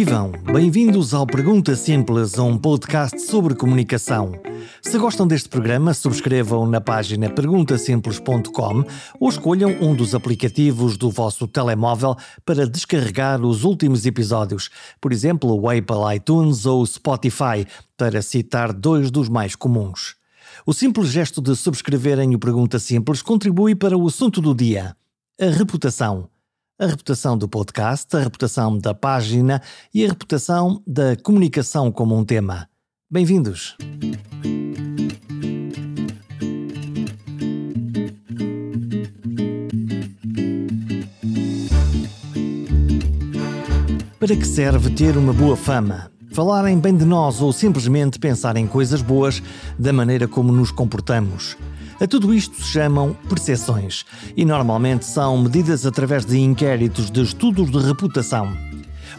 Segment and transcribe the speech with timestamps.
[0.00, 0.32] Vivam!
[0.50, 4.32] Bem-vindos ao Pergunta Simples, um podcast sobre comunicação.
[4.80, 8.82] Se gostam deste programa, subscrevam na página perguntasimples.com
[9.20, 12.16] ou escolham um dos aplicativos do vosso telemóvel
[12.46, 19.10] para descarregar os últimos episódios, por exemplo, o Apple iTunes ou Spotify, para citar dois
[19.10, 20.16] dos mais comuns.
[20.64, 24.96] O simples gesto de subscreverem o Pergunta Simples contribui para o assunto do dia:
[25.38, 26.26] a reputação
[26.80, 29.60] a reputação do podcast, a reputação da página
[29.92, 32.66] e a reputação da comunicação como um tema.
[33.10, 33.76] Bem-vindos!
[44.18, 46.10] Para que serve ter uma boa fama?
[46.32, 49.42] Falarem bem de nós ou simplesmente pensar em coisas boas
[49.78, 51.58] da maneira como nos comportamos?
[52.00, 57.70] A tudo isto se chamam percepções e normalmente são medidas através de inquéritos de estudos
[57.70, 58.56] de reputação.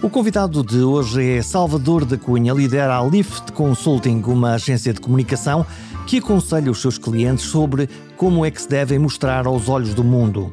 [0.02, 5.00] O convidado de hoje é Salvador da Cunha, lidera a Lift Consulting, uma agência de
[5.00, 5.64] comunicação
[6.08, 10.04] que aconselha os seus clientes sobre como é que se devem mostrar aos olhos do
[10.04, 10.52] mundo.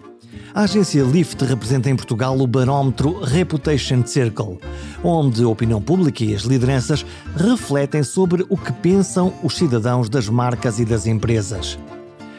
[0.54, 4.58] A agência Lift representa em Portugal o barómetro Reputation Circle,
[5.02, 10.28] onde a opinião pública e as lideranças refletem sobre o que pensam os cidadãos das
[10.28, 11.78] marcas e das empresas.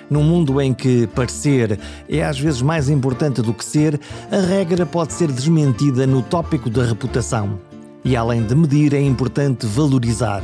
[0.09, 1.79] Num mundo em que parecer
[2.09, 3.99] é às vezes mais importante do que ser,
[4.31, 7.59] a regra pode ser desmentida no tópico da reputação.
[8.03, 10.41] E além de medir, é importante valorizar.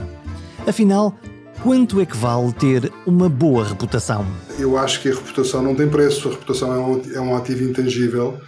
[0.67, 1.17] Afinal,
[1.63, 4.25] quanto é que vale ter uma boa reputação?
[4.59, 8.39] Eu acho que a reputação não tem preço, a reputação é um, é ativo intangível.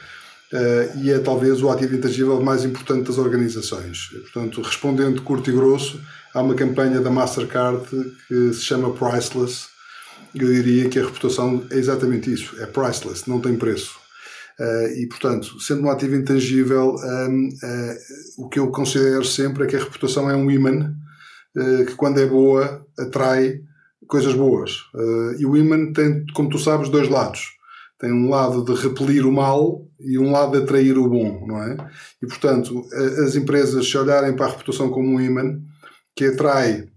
[0.53, 4.09] Uh, e é talvez o ativo intangível mais importante das organizações.
[4.31, 5.99] Portanto, respondendo curto e grosso,
[6.33, 7.85] há uma campanha da Mastercard
[8.27, 9.67] que se chama Priceless,
[10.35, 13.97] eu diria que a reputação é exatamente isso, é priceless, não tem preço.
[14.59, 17.97] Uh, e, portanto, sendo um ativo intangível, um, uh, eh,
[18.39, 20.95] o que eu considero sempre é que a reputação é um imã
[21.55, 23.61] uh, que, quando é boa, atrai
[24.07, 24.71] coisas boas.
[25.37, 27.49] e o imã tem, como tu sabes, dois lados.
[27.99, 31.61] Tem um lado de repelir o mal e um lado de atrair o bom, não
[31.61, 31.75] é?
[32.23, 32.85] E, portanto,
[33.25, 35.59] as empresas, se olharem para a reputação como um imã
[36.15, 36.87] que atrai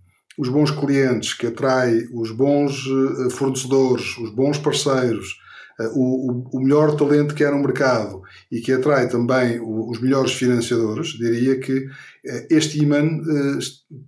[0.41, 5.37] os bons clientes, que atrai os bons eh, fornecedores, os bons parceiros,
[5.79, 10.33] eh, o, o, melhor talento que há no mercado e que atrai também os melhores
[10.33, 11.87] financiadores, diria que
[12.25, 13.03] eh, este imã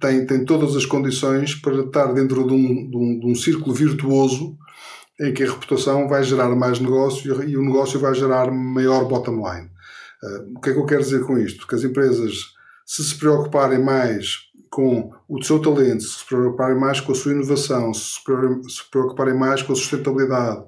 [0.00, 3.74] tem, tem todas as condições para estar dentro de um, de um, de um círculo
[3.74, 4.56] virtuoso
[5.20, 9.36] em que a reputação vai gerar mais negócio e o negócio vai gerar maior bottom
[9.36, 9.68] line.
[10.56, 11.66] O que é que eu quero dizer com isto?
[11.66, 12.32] Que as empresas,
[12.86, 17.92] se se preocuparem mais com o seu talento, se preocuparem mais com a sua inovação,
[17.92, 18.18] se
[18.68, 20.64] se preocuparem mais com a sustentabilidade,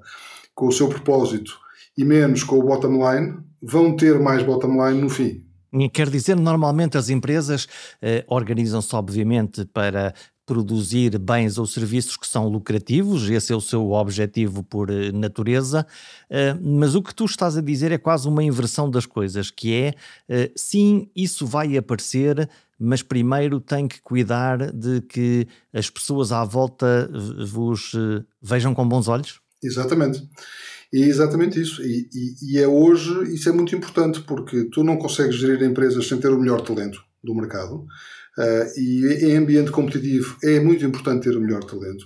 [0.53, 1.57] com o seu propósito
[1.97, 5.43] e menos com o bottom line, vão ter mais bottom line no fim.
[5.91, 7.67] Quer dizer, normalmente as empresas
[7.99, 10.13] eh, organizam-se, obviamente, para
[10.45, 15.87] produzir bens ou serviços que são lucrativos, esse é o seu objetivo por eh, natureza,
[16.29, 19.73] eh, mas o que tu estás a dizer é quase uma inversão das coisas, que
[19.73, 19.93] é,
[20.29, 22.47] eh, sim, isso vai aparecer,
[22.79, 27.09] mas primeiro tem que cuidar de que as pessoas à volta
[27.47, 27.91] vos
[28.41, 29.39] vejam com bons olhos?
[29.63, 30.21] Exatamente.
[30.93, 31.83] É exatamente isso.
[31.83, 36.07] E, e, e, é hoje, isso é muito importante, porque tu não consegues gerir empresas
[36.07, 37.85] sem ter o melhor talento do mercado.
[38.37, 42.05] Uh, e em ambiente competitivo é muito importante ter o melhor talento.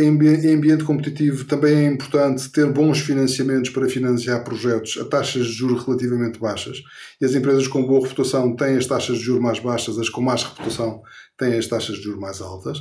[0.00, 5.52] Em ambiente competitivo também é importante ter bons financiamentos para financiar projetos a taxas de
[5.52, 6.78] juros relativamente baixas.
[7.20, 10.22] E as empresas com boa reputação têm as taxas de juros mais baixas, as com
[10.22, 11.02] mais reputação
[11.36, 12.78] têm as taxas de juros mais altas.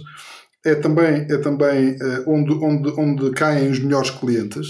[0.65, 4.67] É também, é também uh, onde, onde, onde caem os melhores clientes.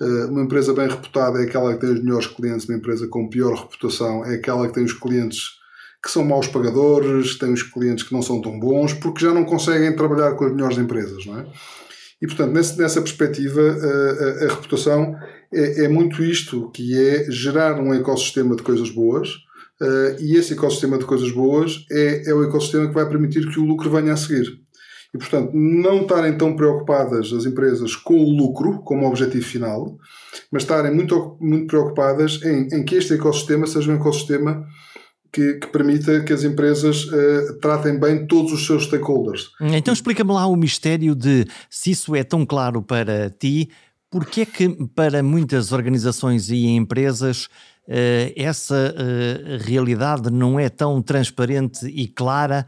[0.00, 3.28] Uh, uma empresa bem reputada é aquela que tem os melhores clientes, uma empresa com
[3.28, 5.56] pior reputação é aquela que tem os clientes
[6.02, 9.44] que são maus pagadores, têm os clientes que não são tão bons, porque já não
[9.44, 11.46] conseguem trabalhar com as melhores empresas, não é?
[12.20, 15.14] E, portanto, nessa perspectiva, a, a, a reputação
[15.52, 19.28] é, é, muito isto, que é gerar um ecossistema de coisas boas,
[19.80, 23.60] uh, e esse ecossistema de coisas boas é, é o ecossistema que vai permitir que
[23.60, 24.46] o lucro venha a seguir.
[25.14, 29.96] E, portanto, não estarem tão preocupadas as empresas com o lucro como objetivo final,
[30.50, 34.66] mas estarem muito, muito preocupadas em, em que este ecossistema seja um ecossistema
[35.36, 39.50] que, que, permita que as empresas uh, tratem bem todos os seus stakeholders.
[39.60, 43.68] Então explica-me lá o mistério de se isso é tão claro para ti,
[44.10, 47.50] porque é que para muitas organizações e empresas
[47.86, 52.66] uh, essa uh, realidade não é tão transparente e clara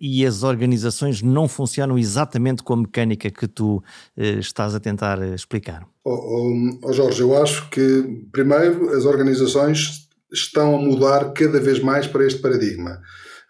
[0.00, 3.82] e as organizações não funcionam exatamente com a mecânica que tu
[4.16, 5.84] estás a tentar explicar?
[6.04, 11.80] Oh, oh, oh Jorge, eu acho que primeiro as organizações estão a mudar cada vez
[11.80, 13.00] mais para este paradigma.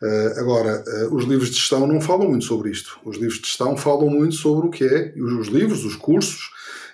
[0.01, 2.99] Uh, agora, uh, os livros de gestão não falam muito sobre isto.
[3.05, 6.39] Os livros de gestão falam muito sobre o que é, os, os livros, os cursos,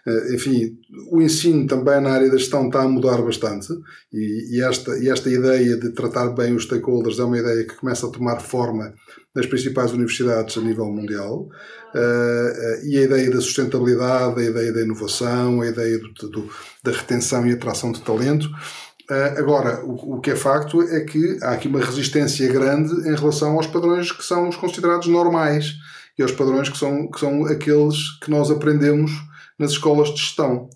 [0.07, 0.79] uh, enfim,
[1.11, 3.69] o ensino também na área da gestão está a mudar bastante
[4.11, 7.77] e, e, esta, e esta ideia de tratar bem os stakeholders é uma ideia que
[7.77, 8.95] começa a tomar forma
[9.35, 11.49] nas principais universidades a nível mundial.
[12.85, 16.51] e a ideia da sustentabilidade, a ideia da inovação, a ideia do, do,
[16.83, 18.49] da retenção e atração de talento
[19.39, 23.67] agora, o, que é facto é que há aqui uma resistência grande em relação aos
[23.67, 25.75] padrões que são os considerados normais
[26.19, 29.13] e aos padrões que são, que são aqueles que nós aprendemos
[29.59, 30.69] nas escolas de gestão.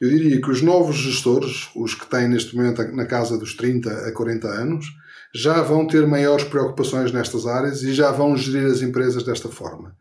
[0.00, 3.90] Eu diria que os novos gestores, os que têm neste momento na casa dos 30
[3.90, 4.86] a 40 anos,
[5.34, 9.94] já vão ter maiores preocupações nestas áreas e já vão gerir as empresas desta forma.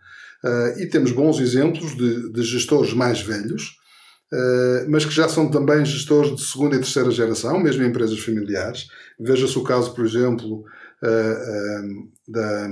[0.43, 3.77] Uh, e temos bons exemplos de, de gestores mais velhos
[4.89, 8.87] mas que já são também gestores de segunda e terceira geração, mesmo em empresas familiares.
[9.19, 10.63] Veja-se o caso, por exemplo,
[11.03, 12.67] uh, da,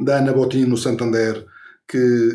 [0.00, 1.44] da Ana Botim no Santander,
[1.88, 2.32] que,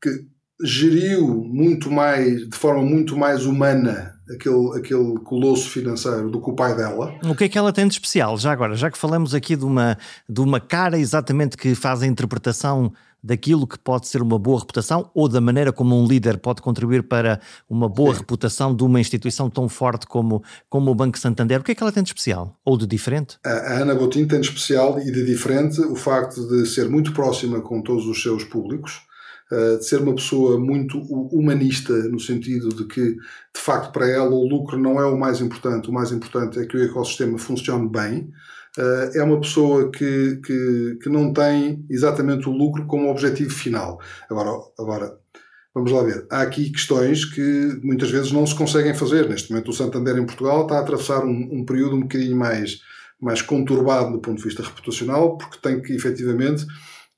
[0.00, 0.26] que
[0.64, 6.54] geriu muito mais, de forma muito mais humana aquele, aquele colosso financeiro do que o
[6.54, 7.18] pai dela.
[7.24, 8.36] O que é que ela tem de especial?
[8.38, 9.98] Já agora, já que falamos aqui de uma,
[10.28, 12.92] de uma cara exatamente que faz a interpretação
[13.22, 17.02] daquilo que pode ser uma boa reputação ou da maneira como um líder pode contribuir
[17.02, 18.20] para uma boa Sim.
[18.20, 21.60] reputação de uma instituição tão forte como, como o Banco Santander.
[21.60, 23.38] O que é que ela tem de especial ou de diferente?
[23.44, 27.60] A Ana Botim tem de especial e de diferente o facto de ser muito próxima
[27.60, 29.02] com todos os seus públicos,
[29.50, 34.46] de ser uma pessoa muito humanista, no sentido de que, de facto, para ela o
[34.46, 38.30] lucro não é o mais importante, o mais importante é que o ecossistema funcione bem.
[38.78, 43.98] Uh, é uma pessoa que, que, que não tem exatamente o lucro como objetivo final.
[44.30, 45.18] Agora, agora,
[45.74, 46.24] vamos lá ver.
[46.30, 49.28] Há aqui questões que muitas vezes não se conseguem fazer.
[49.28, 52.80] Neste momento, o Santander em Portugal está a atravessar um, um período um bocadinho mais,
[53.20, 56.64] mais conturbado do ponto de vista reputacional, porque tem que efetivamente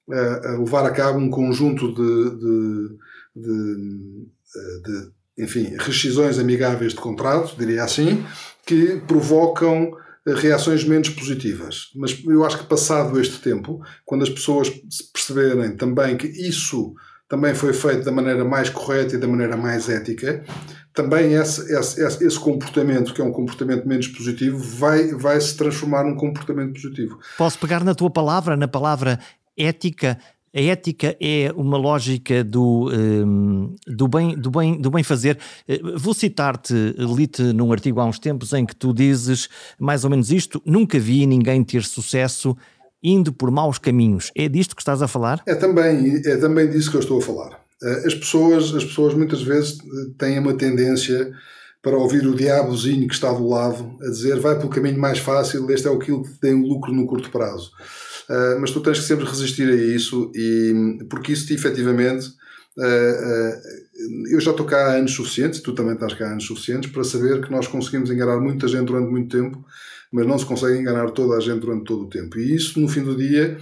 [0.09, 2.99] uh, levar a cabo um conjunto de, de,
[3.37, 8.25] de, de enfim, rescisões amigáveis de contrato, diria assim,
[8.67, 9.93] que provocam
[10.27, 11.91] reações menos positivas.
[11.97, 14.71] Mas eu acho que passado este tempo, quando as pessoas
[15.13, 16.95] perceberem também que isso
[17.29, 20.45] também foi feito da maneira mais correta e da maneira mais ética,
[20.93, 26.05] também esse, esse, esse comportamento, que é um comportamento menos positivo, vai, vai se transformar
[26.05, 27.19] num comportamento positivo.
[27.39, 29.19] Posso pegar na tua palavra, na palavra
[29.57, 30.19] ética,
[30.55, 35.39] a ética é uma lógica do, um, do, bem, do, bem, do bem fazer.
[35.67, 40.11] Eh, vou citar-te, li-te num artigo há uns tempos em que tu dizes mais ou
[40.11, 42.57] menos isto: nunca vi ninguém ter sucesso
[43.03, 44.31] indo por maus caminhos.
[44.37, 45.43] É disto que estás a falar?
[45.47, 47.61] É também, é também disso que eu estou a falar.
[47.83, 51.33] Eh, as pessoas, as pessoas muitas vezes eh, têm uma tendência
[51.83, 55.69] para ouvir o diabozinho que está do lado a dizer vai pelo caminho mais fácil,
[55.71, 57.73] este é aquilo que tem lucro no curto prazo.
[58.29, 62.29] Uh, mas tu tens que sempre resistir a isso, e, porque isso efetivamente.
[62.79, 66.91] Uh, eu já estou cá há anos suficientes, tu também estás cá há anos suficientes,
[66.91, 69.65] para saber que nós conseguimos enganar muita gente durante muito tempo,
[70.11, 72.39] mas não se consegue enganar toda a gente durante todo o tempo.
[72.39, 73.59] E isso, no fim do dia,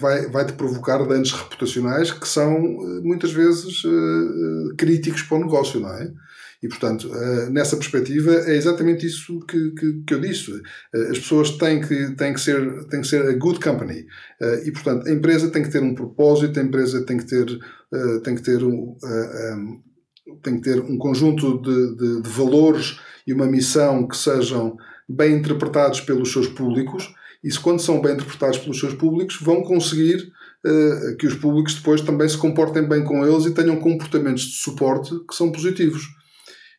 [0.00, 2.60] vai te provocar danos reputacionais que são
[3.02, 3.82] muitas vezes
[4.76, 6.10] críticos para o negócio, não é?
[6.62, 10.52] E, portanto, eh, nessa perspectiva, é exatamente isso que, que, que eu disse.
[10.92, 14.04] Eh, as pessoas têm que, têm, que ser, têm que ser a good company.
[14.40, 17.46] Eh, e, portanto, a empresa tem que ter um propósito, a empresa tem que ter,
[18.24, 18.96] tem que ter, um,
[20.42, 24.76] tem que ter um conjunto de, de, de valores e uma missão que sejam
[25.08, 27.08] bem interpretados pelos seus públicos.
[27.42, 30.32] E se quando são bem interpretados pelos seus públicos, vão conseguir
[31.18, 35.10] que os públicos depois também se comportem bem com eles e tenham comportamentos de suporte
[35.26, 36.17] que são positivos.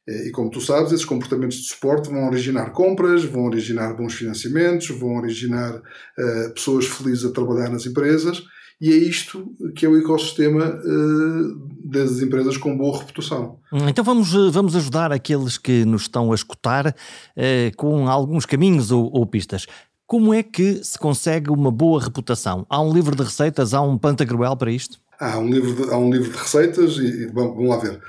[0.10, 4.16] Eh, e como tu sabes, esses comportamentos de suporte vão originar compras, vão originar bons
[4.16, 8.44] financiamentos, vão originar uh, pessoas felizes a trabalhar nas empresas,
[8.82, 13.60] e é isto que é o ecossistema uh, das empresas com boa reputação.
[13.88, 19.12] Então vamos, vamos ajudar aqueles que nos estão a escutar uh, com alguns caminhos ou,
[19.14, 19.68] ou pistas.
[20.08, 22.66] Como é que se consegue uma boa reputação?
[22.68, 24.98] Há um livro de receitas, há um pantagruel para isto?
[25.20, 28.00] Há um livro de, há um livro de receitas e, e vamos lá ver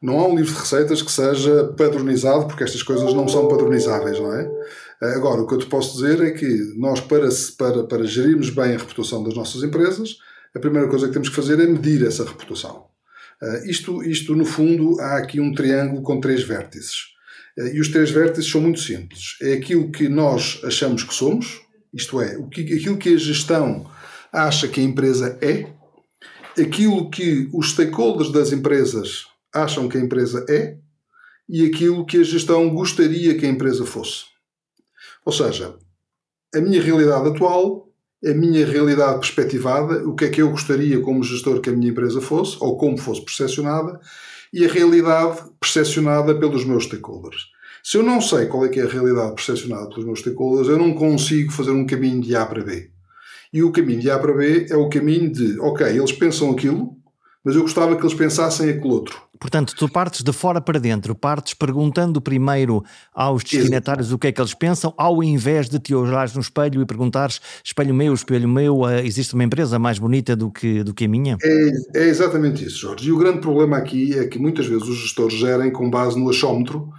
[0.00, 4.18] não há um livro de receitas que seja padronizado, porque estas coisas não são padronizáveis,
[4.18, 4.48] não é?
[5.00, 8.74] Agora, o que eu te posso dizer é que nós, para, para, para gerirmos bem
[8.74, 10.16] a reputação das nossas empresas,
[10.54, 12.86] a primeira coisa que temos que fazer é medir essa reputação.
[13.40, 16.96] Uh, isto, isto, no fundo, há aqui um triângulo com três vértices.
[17.56, 19.36] Uh, e os três vértices são muito simples.
[19.40, 21.60] É aquilo que nós achamos que somos,
[21.94, 23.88] isto é, o que, aquilo que a gestão
[24.32, 25.66] acha que a empresa é,
[26.60, 30.78] aquilo que os stakeholders das empresas acham que a empresa é
[31.48, 34.24] e aquilo que a gestão gostaria que a empresa fosse.
[35.24, 35.76] Ou seja,
[36.54, 37.88] a minha realidade atual,
[38.24, 41.90] a minha realidade perspectivada, o que é que eu gostaria como gestor que a minha
[41.90, 44.00] empresa fosse, ou como fosse percepcionada,
[44.52, 47.46] e a realidade percepcionada pelos meus stakeholders.
[47.82, 50.78] Se eu não sei qual é que é a realidade percepcionada pelos meus stakeholders, eu
[50.78, 52.90] não consigo fazer um caminho de A para B.
[53.52, 56.97] E o caminho de A para B é o caminho de, ok, eles pensam aquilo,
[57.48, 59.22] mas eu gostava que eles pensassem aquele outro.
[59.40, 64.32] Portanto, tu partes de fora para dentro, partes perguntando primeiro aos destinatários o que é
[64.32, 68.46] que eles pensam, ao invés de te olhares no espelho e perguntares: espelho meu, espelho
[68.46, 71.38] meu, eh, existe uma empresa mais bonita do que, do que a minha?
[71.42, 71.70] É,
[72.02, 73.08] é exatamente isso, Jorge.
[73.08, 76.28] E o grande problema aqui é que muitas vezes os gestores gerem com base no
[76.28, 76.90] achómetro.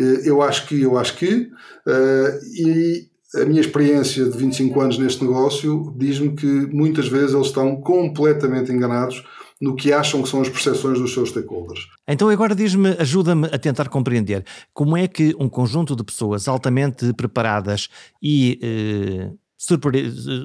[0.00, 1.50] Eh, eu acho que, eu acho que,
[1.86, 7.48] uh, e a minha experiência de 25 anos neste negócio diz-me que muitas vezes eles
[7.48, 9.22] estão completamente enganados
[9.60, 11.86] no que acham que são as percepções dos seus stakeholders.
[12.06, 17.12] Então agora diz-me, ajuda-me a tentar compreender como é que um conjunto de pessoas altamente
[17.12, 17.88] preparadas
[18.22, 19.30] e eh,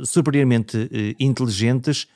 [0.06, 2.08] superiormente eh, inteligentes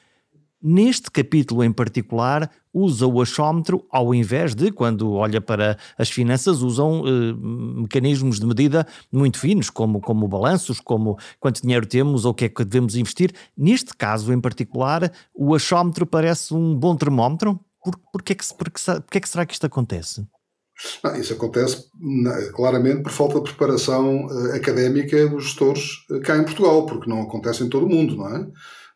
[0.62, 6.62] Neste capítulo em particular, usa o achómetro ao invés de, quando olha para as finanças,
[6.62, 7.34] usam eh,
[7.82, 12.46] mecanismos de medida muito finos, como, como balanços, como quanto dinheiro temos ou o que
[12.46, 13.34] é que devemos investir.
[13.58, 17.60] Neste caso em particular, o achómetro parece um bom termómetro.
[17.84, 20.28] Por, por, que, é que, por, que, é que será que isto acontece?
[21.04, 21.86] Não, isso acontece
[22.54, 27.22] claramente por falta de preparação uh, académica dos gestores uh, cá em Portugal, porque não
[27.22, 28.48] acontece em todo o mundo, não é?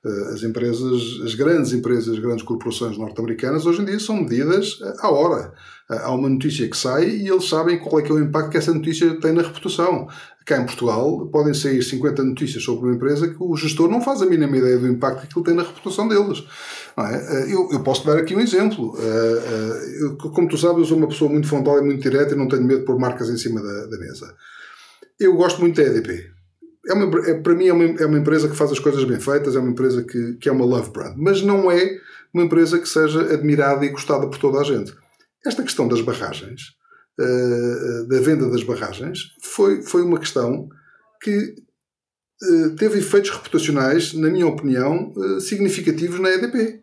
[0.03, 4.79] Eh, as empresas, as grandes empresas, as grandes corporações norte-americanas hoje em dia são medidas
[4.81, 5.53] eh, à hora.
[5.91, 8.49] Eh, há uma notícia que sai e eles sabem qual é que é o impacto
[8.49, 10.07] que essa notícia tem na reputação.
[10.43, 14.23] Cá em Portugal podem sair 50 notícias sobre uma empresa que o gestor não faz
[14.23, 16.43] a mínima ideia do impacto que aquilo tem na reputação deles.
[16.97, 17.53] É?
[17.53, 18.97] Eu, eu, posso dar aqui um exemplo.
[18.97, 22.47] Eu, como tu sabes, eu sou uma pessoa muito frontal e muito direta e não
[22.47, 24.33] tenho medo de pôr marcas em cima da, da mesa.
[25.19, 26.40] Eu gosto muito da EDP
[26.87, 29.19] é uma, é, para mim é uma, é uma empresa que faz as coisas bem
[29.19, 31.97] feitas, é uma empresa que, que é uma love brand, mas não é
[32.33, 34.93] uma empresa que seja admirada e gostada por toda a gente.
[35.45, 36.61] Esta questão das barragens,
[37.19, 40.69] uh, da venda das barragens, foi, foi uma questão
[41.21, 41.55] que
[42.43, 46.79] uh, teve efeitos reputacionais, na minha opinião, uh, significativos na EDP.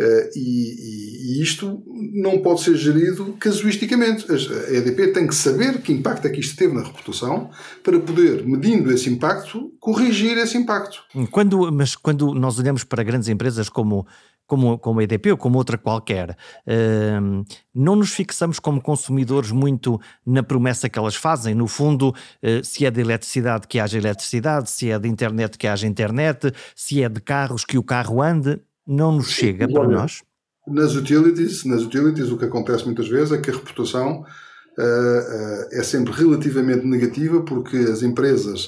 [0.00, 1.82] Uh, e, e, isto
[2.14, 4.24] não pode ser gerido casuisticamente.
[4.30, 7.50] A EDP tem que saber que impacto é que isto teve na reputação
[7.82, 11.04] para poder, medindo esse impacto, corrigir esse impacto.
[11.30, 14.06] Quando, mas quando nós olhamos para grandes empresas como,
[14.46, 17.44] como, como a EDP ou como outra qualquer, uh,
[17.74, 21.54] não nos fixamos como consumidores muito na promessa que elas fazem.
[21.54, 25.66] No fundo, uh, se é de eletricidade que haja eletricidade, se é de internet que
[25.66, 30.22] haja internet, se é de carros que o carro ande não nos chega para nós?
[30.66, 35.68] Nas utilities, nas utilities, o que acontece muitas vezes é que a reputação uh, uh,
[35.72, 38.66] é sempre relativamente negativa porque as empresas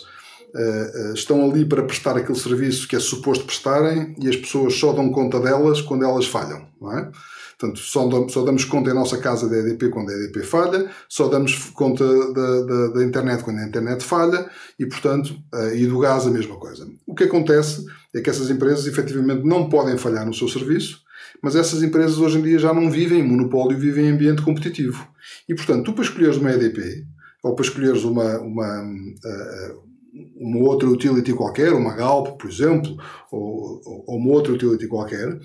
[0.55, 4.93] uh, estão ali para prestar aquele serviço que é suposto prestarem e as pessoas só
[4.93, 7.11] dão conta delas quando elas falham, não é?
[7.59, 11.29] Portanto, só, só damos conta em nossa casa da EDP quando a EDP falha, só
[11.29, 15.35] damos conta da, da, da internet quando a internet falha e, portanto,
[15.75, 16.87] e do gás a mesma coisa.
[17.07, 17.85] O que acontece
[18.15, 21.05] é que essas empresas efetivamente não podem falhar no seu serviço,
[21.43, 25.07] mas essas empresas hoje em dia já não vivem em monopólio, vivem em ambiente competitivo.
[25.49, 27.07] E portanto, tu para escolheres uma EDP,
[27.43, 29.83] ou para escolheres uma, uma, uh,
[30.37, 32.97] uma outra utility qualquer, uma Galp, por exemplo,
[33.31, 35.39] ou, ou uma outra utility qualquer,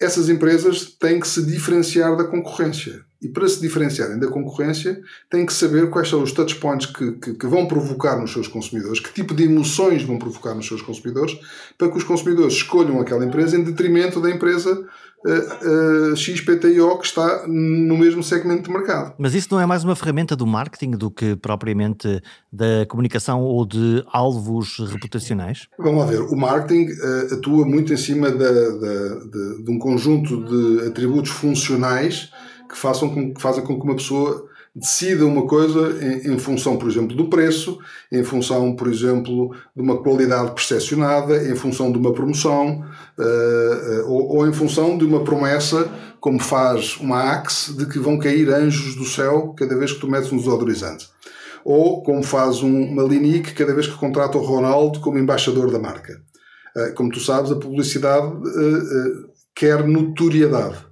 [0.00, 3.04] essas empresas têm que se diferenciar da concorrência.
[3.20, 7.34] E para se diferenciarem da concorrência, têm que saber quais são os touchpoints que, que,
[7.34, 11.38] que, vão provocar nos seus consumidores, que tipo de emoções vão provocar nos seus consumidores,
[11.76, 14.86] para que os consumidores escolham aquela empresa em detrimento da empresa
[15.24, 19.14] uh, uh, XPTO que está no mesmo segmento de mercado.
[19.18, 22.20] Mas isso não é mais uma ferramenta do marketing do que propriamente
[22.52, 25.68] da comunicação ou de alvos reputacionais?
[25.78, 26.20] Vamos lá ver.
[26.22, 32.30] O marketing uh, atua muito em cima de, de, de um conjunto de atributos funcionais
[32.68, 36.76] que, façam com, que fazem com que uma pessoa decida uma coisa em, em, função,
[36.76, 37.78] por exemplo, do preço,
[38.10, 42.84] em função, por exemplo, de uma qualidade percepcionada, em função de uma promoção,
[43.18, 47.98] uh, uh, ou, ou, em função de uma promessa, como faz uma Axe, de que
[47.98, 51.08] vão cair anjos do céu cada vez que tu metes um desodorizante.
[51.64, 55.78] Ou como faz um, uma Linique cada vez que contrata o Ronaldo como embaixador da
[55.78, 56.20] marca.
[56.76, 58.32] Uh, como tu sabes, a publicidade
[59.54, 60.89] quer notoriedade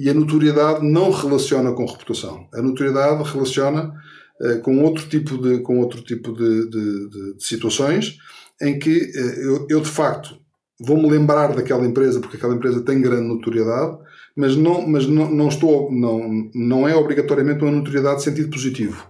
[0.00, 2.48] e a notoriedade não relaciona com reputação.
[2.54, 3.92] A notoriedade relaciona
[4.40, 8.16] uh, com outro tipo de, com outro tipo de, de, de, de situações
[8.62, 10.38] em que uh, eu, eu, de facto,
[10.80, 13.98] vou-me lembrar daquela empresa porque aquela empresa tem grande notoriedade,
[14.34, 19.06] mas não, mas não, não, estou, não, não é obrigatoriamente uma notoriedade de sentido positivo.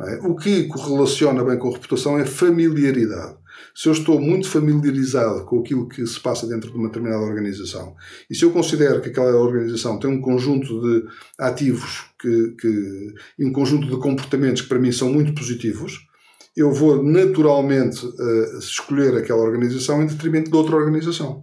[0.00, 0.26] É?
[0.26, 3.36] O que correlaciona bem com reputação é familiaridade.
[3.74, 7.96] Se eu estou muito familiarizado com aquilo que se passa dentro de uma determinada organização
[8.30, 11.04] e se eu considero que aquela organização tem um conjunto de
[11.38, 16.06] ativos que, que, e um conjunto de comportamentos que para mim são muito positivos,
[16.56, 21.42] eu vou naturalmente uh, escolher aquela organização em detrimento de outra organização.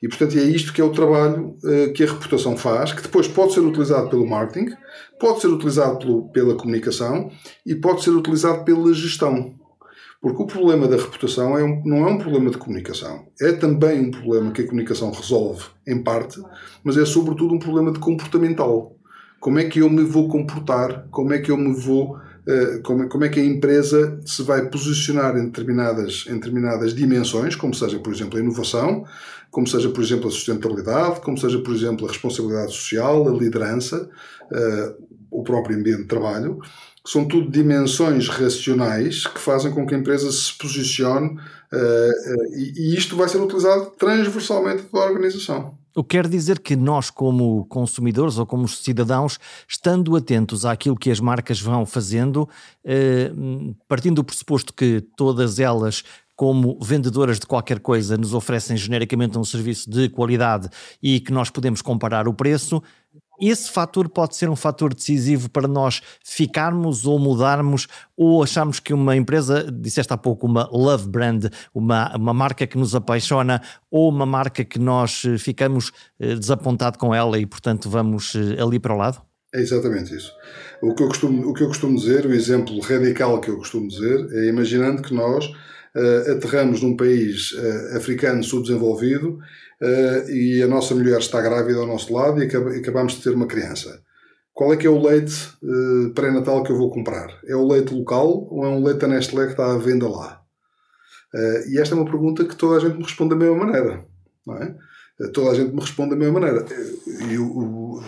[0.00, 3.26] E, portanto, é isto que é o trabalho uh, que a reputação faz, que depois
[3.26, 4.72] pode ser utilizado pelo marketing,
[5.18, 7.30] pode ser utilizado pelo, pela comunicação
[7.66, 9.54] e pode ser utilizado pela gestão.
[10.24, 13.26] Porque o problema da reputação é um, não é um problema de comunicação.
[13.38, 16.40] É também um problema que a comunicação resolve, em parte,
[16.82, 18.96] mas é sobretudo um problema de comportamental.
[19.38, 21.08] Como é que eu me vou comportar?
[21.10, 22.16] Como é que eu me vou.
[22.48, 27.54] Uh, como, como é que a empresa se vai posicionar em determinadas, em determinadas dimensões,
[27.54, 29.04] como seja, por exemplo, a inovação,
[29.50, 34.08] como seja, por exemplo, a sustentabilidade, como seja, por exemplo, a responsabilidade social, a liderança,
[34.50, 36.60] uh, o próprio ambiente de trabalho,
[37.06, 42.96] são tudo dimensões racionais que fazem com que a empresa se posicione uh, e, e,
[42.96, 45.76] isto vai ser utilizado transversalmente pela organização.
[45.94, 51.10] O que quer dizer que nós, como consumidores ou como cidadãos, estando atentos àquilo que
[51.10, 52.48] as marcas vão fazendo,
[52.84, 56.02] uh, partindo do pressuposto que todas elas
[56.36, 60.68] como vendedoras de qualquer coisa nos oferecem genericamente um serviço de qualidade
[61.02, 62.82] e que nós podemos comparar o preço,
[63.40, 67.86] esse fator pode ser um fator decisivo para nós ficarmos ou mudarmos
[68.16, 72.78] ou acharmos que uma empresa, disseste há pouco, uma love brand, uma, uma marca que
[72.78, 73.60] nos apaixona
[73.90, 78.60] ou uma marca que nós eh, ficamos eh, desapontados com ela e, portanto, vamos eh,
[78.62, 79.20] ali para o lado?
[79.54, 80.32] É exatamente isso.
[80.82, 83.88] O que, eu costumo, o que eu costumo dizer, o exemplo radical que eu costumo
[83.88, 89.38] dizer, é imaginando que nós uh, aterramos num país uh, africano subdesenvolvido
[89.82, 93.30] uh, e a nossa mulher está grávida ao nosso lado e, acab acabamos de ter
[93.30, 94.02] uma criança.
[94.52, 97.28] Qual é que é o leite uh, pré-natal que eu vou comprar?
[97.46, 100.40] É o leite local ou é um leite da Nestlé que está à venda lá?
[101.34, 104.04] Uh, e esta é uma pergunta que toda a gente me responde da mesma maneira.
[104.46, 104.74] Não é?
[105.32, 106.66] Toda a gente me responde da mesma maneira.
[107.30, 108.00] Eu,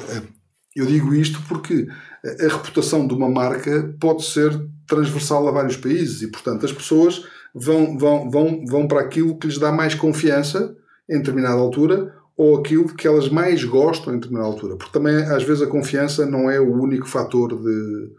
[0.74, 1.86] eu digo isto porque
[2.24, 4.52] a reputação de uma marca pode ser
[4.86, 9.46] transversal a vários países e, portanto, as pessoas vão, vão, vão, vão para aquilo que
[9.46, 10.76] lhes dá mais confiança
[11.08, 14.76] em determinada altura ou aquilo que elas mais gostam em determinada altura.
[14.76, 18.10] Porque também, às vezes, a confiança não é o único fator de,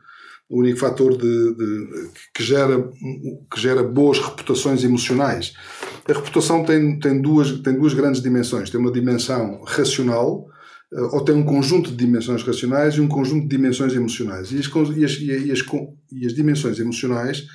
[0.50, 2.89] o único fator de, de, que, gera,
[3.52, 5.54] que gera boas reputações emocionais.
[6.08, 8.69] A reputação tem, tem, duas, tem duas grandes dimensões.
[8.69, 10.47] Tem uma dimensão racional,
[10.91, 14.52] eh, ou tem um conjunto de dimensões racionais e um conjunto de dimensões emocionais.
[14.52, 15.65] E as, e as, e as,
[16.12, 17.45] e as dimensões emocionais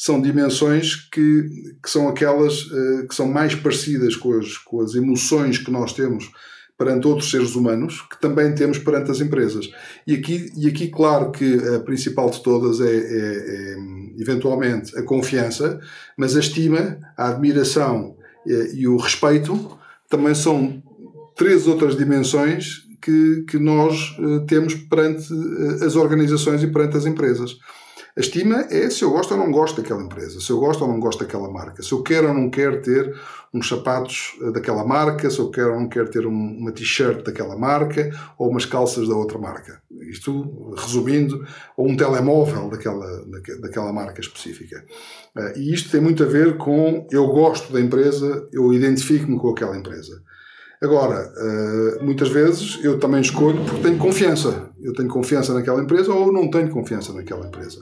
[0.00, 4.94] são dimensões que, que são aquelas uh, que são mais parecidas com as, com as
[4.94, 6.30] emoções que nós temos
[6.78, 9.70] perante outros seres humanos, que também temos perante as empresas.
[10.06, 13.76] E aqui, e aqui claro que a principal de todas é, é, é
[14.18, 15.78] eventualmente, a confiança,
[16.16, 18.16] mas a estima, a admiração
[18.48, 20.82] eh, e o respeito também são
[21.36, 25.28] três outras dimensões que, que nós uh, temos perante
[25.84, 27.58] as organizações e perante as empresas.
[28.16, 30.88] A estima é se eu gosto ou não gosto daquela empresa, se eu gosto ou
[30.88, 33.14] não gosto daquela marca, se eu quero ou não quero ter
[33.54, 37.56] uns sapatos eh, daquela marca, se eu quero ou não quero ter uma t-shirt daquela
[37.56, 39.80] marca ou umas calças da outra marca.
[40.10, 41.46] Isto, resumindo,
[41.76, 43.06] ou um telemóvel daquela,
[43.60, 44.84] daquela marca específica.
[45.38, 49.50] Eh, e isto tem muito a ver com eu gosto da empresa, eu identifico-me com
[49.50, 50.20] aquela empresa.
[50.82, 54.69] Agora, uh, muitas vezes eu também escolho porque tenho confiança.
[54.82, 57.80] Eu tenho confiança naquela empresa ou não tenho confiança naquela empresa.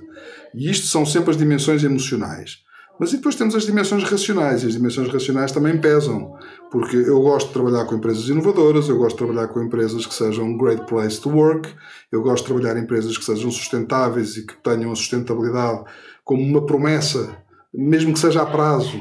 [0.54, 2.58] E isto são sempre as dimensões emocionais.
[2.98, 6.34] Mas depois temos as dimensões racionais, e as dimensões racionais também pesam,
[6.70, 10.12] porque eu gosto de trabalhar com empresas inovadoras, eu gosto de trabalhar com empresas que
[10.12, 11.72] sejam great place to work,
[12.10, 15.84] eu gosto de trabalhar em empresas que sejam sustentáveis e que tenham a sustentabilidade
[16.24, 17.38] como uma promessa,
[17.72, 19.00] mesmo que seja a prazo,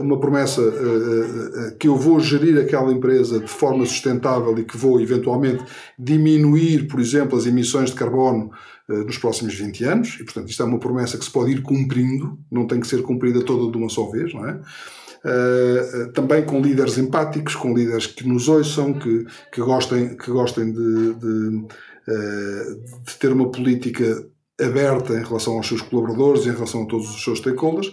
[0.00, 4.76] uma promessa eh, eh, que eu vou gerir aquela empresa de forma sustentável e que
[4.76, 5.64] vou eventualmente
[5.98, 8.50] diminuir, por exemplo, as emissões de carbono
[8.86, 12.38] nos próximos 20 anos, e portanto isto é uma promessa que se pode ir cumprindo,
[12.52, 14.60] não tem que ser cumprida toda de uma só vez, não é?
[15.24, 20.70] Uh, também com líderes empáticos, com líderes que nos ouçam, que, que gostem, que gostem
[20.70, 21.66] de, de,
[22.08, 24.22] uh, de, ter uma política
[24.60, 27.90] aberta em relação aos seus colaboradores, em relação a todos os seus stakeholders.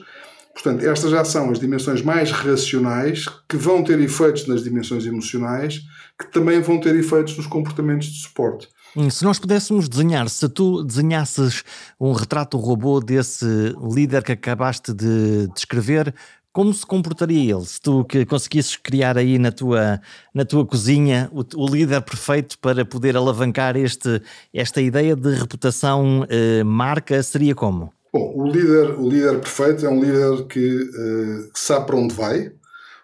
[0.53, 5.81] Portanto, estas já são as dimensões mais racionais que vão ter efeitos nas dimensões emocionais,
[6.19, 8.67] que também vão ter efeitos nos comportamentos de suporte.
[9.09, 11.63] Se nós pudéssemos desenhar, se tu desenhasses
[11.99, 13.45] um retrato robô desse
[13.81, 16.13] líder que acabaste de descrever,
[16.51, 17.65] como se comportaria ele?
[17.65, 20.01] Se tu que conseguisses criar aí na tua,
[20.33, 24.21] na tua cozinha o, o líder perfeito para poder alavancar este,
[24.53, 27.93] esta ideia de reputação eh, marca, seria como?
[28.13, 32.13] Bom, o líder, o líder perfeito é um líder que, uh, que sabe para onde
[32.13, 32.51] vai,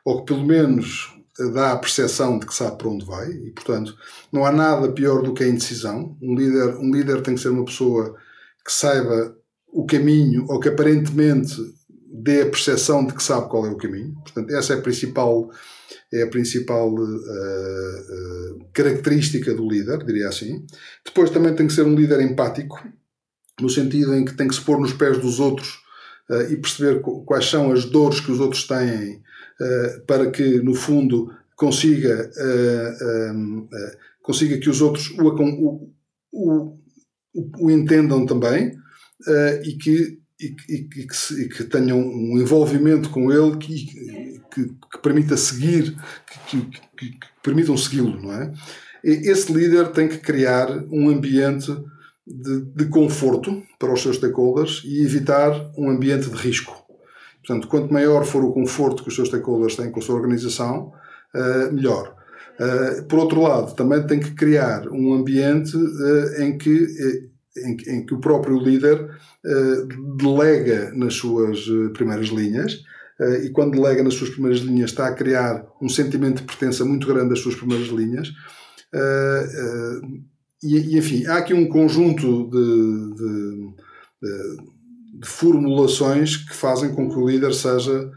[0.03, 1.13] ou que pelo menos
[1.53, 3.95] dá a percepção de que sabe para onde vai, e portanto
[4.31, 6.17] não há nada pior do que a indecisão.
[6.21, 8.15] Um líder, um líder tem que ser uma pessoa
[8.65, 9.35] que saiba
[9.71, 11.55] o caminho, ou que aparentemente
[12.11, 14.13] dê a percepção de que sabe qual é o caminho.
[14.23, 15.49] Portanto, essa é a principal,
[16.11, 20.65] é a principal uh, uh, característica do líder, diria assim.
[21.05, 22.81] Depois também tem que ser um líder empático,
[23.59, 25.79] no sentido em que tem que se pôr nos pés dos outros
[26.29, 29.21] uh, e perceber quais são as dores que os outros têm
[30.05, 32.29] para que, no fundo, consiga,
[34.21, 35.93] consiga que os outros o, o,
[36.31, 36.77] o,
[37.57, 38.77] o entendam também
[39.63, 43.85] e que e, e, e, que, e, que, tenham um envolvimento com ele que,
[44.53, 45.95] que, que permita seguir,
[46.47, 48.53] que, que permitam segui-lo, não é?
[49.03, 51.71] Esse líder tem que criar um ambiente
[52.27, 56.75] de, de, conforto para os seus stakeholders e evitar um ambiente de risco.
[57.45, 60.91] Portanto, quanto maior for o conforto que os seus stakeholders têm com a sua organização,
[61.33, 62.15] uh, melhor.
[62.59, 67.29] Uh, por outro lado, também tem que criar um ambiente uh, em que
[67.65, 72.73] em, que o próprio líder uh, delega nas suas uh, primeiras linhas
[73.19, 76.85] uh, e quando delega nas suas primeiras linhas está a criar um sentimento de pertença
[76.85, 78.29] muito grande às suas primeiras linhas
[80.63, 83.73] e, e, enfim, há aqui um conjunto de, de,
[84.21, 88.11] de, de, formulações que fazem com que o líder seja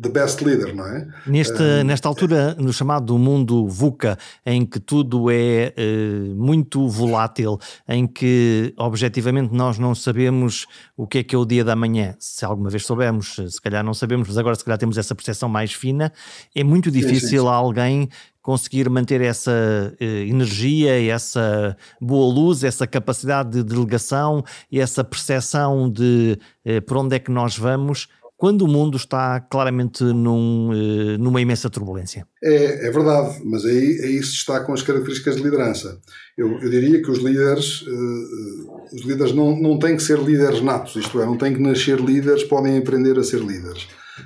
[0.00, 1.06] the best leader, não é?
[1.26, 7.58] Neste, uh, nesta altura, no chamado mundo VUCA, em que tudo é uh, muito volátil,
[7.88, 12.14] em que objetivamente nós não sabemos o que é que é o dia da manhã,
[12.18, 15.48] se alguma vez soubemos, se calhar não sabemos, mas agora se calhar temos essa percepção
[15.48, 16.12] mais fina,
[16.54, 17.48] é muito difícil sim, sim, sim.
[17.48, 18.08] alguém
[18.42, 25.90] conseguir manter essa uh, energia, essa boa luz, essa capacidade de delegação e essa percepção
[25.90, 28.08] de uh, por onde é que nós vamos
[28.40, 32.26] quando o mundo está claramente num, eh, numa imensa turbulência.
[32.42, 36.00] É, é verdade, mas aí, aí se está com as características de liderança.
[36.38, 40.62] Eu, eu diria que os líderes, uh, os líderes não, não têm que ser líderes
[40.62, 43.82] natos, isto é, não têm que nascer líderes, podem aprender a ser líderes.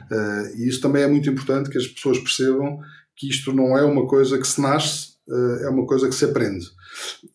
[0.08, 2.78] Uh, e isso também é muito importante que as pessoas percebam
[3.16, 6.24] que isto não é uma coisa que se nasce, uh, é uma coisa que se
[6.24, 6.64] aprende.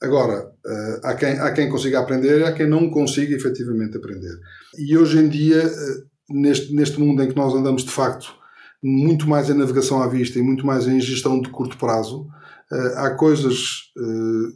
[0.01, 0.49] Agora,
[1.03, 4.39] há, quem, há quem consiga aprender e há quem não consiga efetivamente aprender.
[4.77, 5.69] E hoje em dia
[6.29, 8.33] neste, neste mundo em que nós andamos de facto
[8.81, 12.27] muito mais em navegação à vista e muito mais em gestão de curto prazo,
[12.71, 14.53] uh, há coisas uh,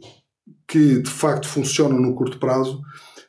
[0.66, 2.80] que de facto funcionam no curto prazo,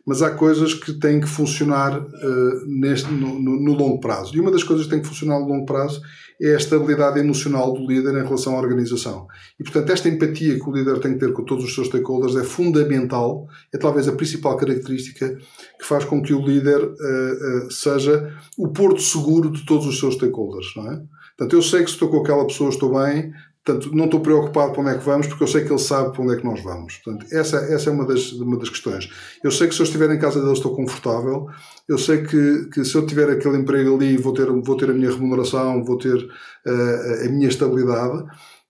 [0.05, 4.35] mas há coisas que têm que funcionar uh, neste, no, no, no, longo prazo.
[4.35, 6.01] E uma das coisas que tem que funcionar no longo prazo
[6.41, 9.27] é a estabilidade emocional do líder em relação à organização.
[9.59, 12.35] E, portanto, esta empatia que o líder tem que ter com todos os seus stakeholders
[12.35, 15.37] é fundamental, é talvez a principal característica
[15.79, 19.99] que faz com que o líder uh, uh, seja o porto seguro de todos os
[19.99, 21.01] seus stakeholders, não é?
[21.37, 23.33] Portanto, eu sei que se estou com aquela pessoa estou bem,
[23.65, 26.13] Portanto, não estou preocupado para onde é que vamos, porque eu sei que ele sabe
[26.13, 26.97] para onde é que nós vamos.
[26.97, 29.09] Portanto, essa, essa é uma das, uma das questões.
[29.43, 31.47] Eu sei que se eu estiver em casa dele estou confortável,
[31.89, 34.93] eu sei que, que se eu tiver aquele emprego ali vou ter, vou ter a
[34.93, 38.23] minha remuneração, vou ter uh, a minha estabilidade.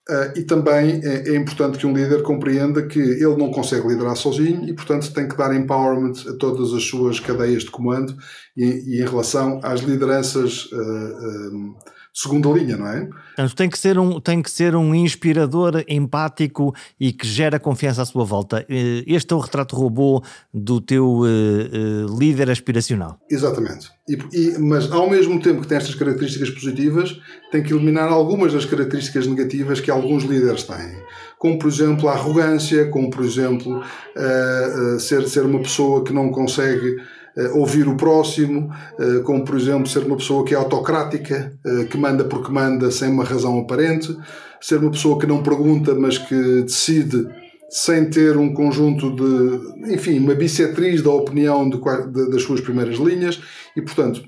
[0.08, 4.16] Uh, e também é, é, importante que um líder compreenda que ele não consegue liderar
[4.16, 8.16] sozinho e, portanto, tem que dar empowerment a todas as suas cadeias de comando
[8.56, 10.70] e, e em relação às lideranças.
[10.72, 11.74] Uh,
[12.16, 13.04] segunda linha, não é?
[13.04, 18.00] Portanto, tem que ser um, tem que ser um inspirador empático e que gera confiança
[18.00, 18.64] à sua volta.
[18.70, 23.20] Eh, este é o retrato robô do teu uh, uh, líder aspiracional.
[23.30, 23.90] Exatamente.
[24.08, 27.20] E, e, mas ao mesmo tempo que tem estas características positivas,
[27.52, 30.96] tem que eliminar algumas das características negativas que alguns líderes têm.
[31.38, 36.30] Como, por exemplo, a arrogância, como, por exemplo, uh, ser, ser uma pessoa que não
[36.30, 36.96] consegue
[37.54, 41.98] ouvir o próximo, uh, como por exemplo ser uma pessoa que é autocrática, uh, que
[41.98, 44.16] manda porque manda sem uma razão aparente,
[44.60, 47.28] ser uma pessoa que não pergunta mas que decide
[47.68, 52.96] sem ter um conjunto de, enfim, uma bissetriz da opinião de, de, das suas primeiras
[52.96, 53.42] linhas
[53.76, 54.22] e portanto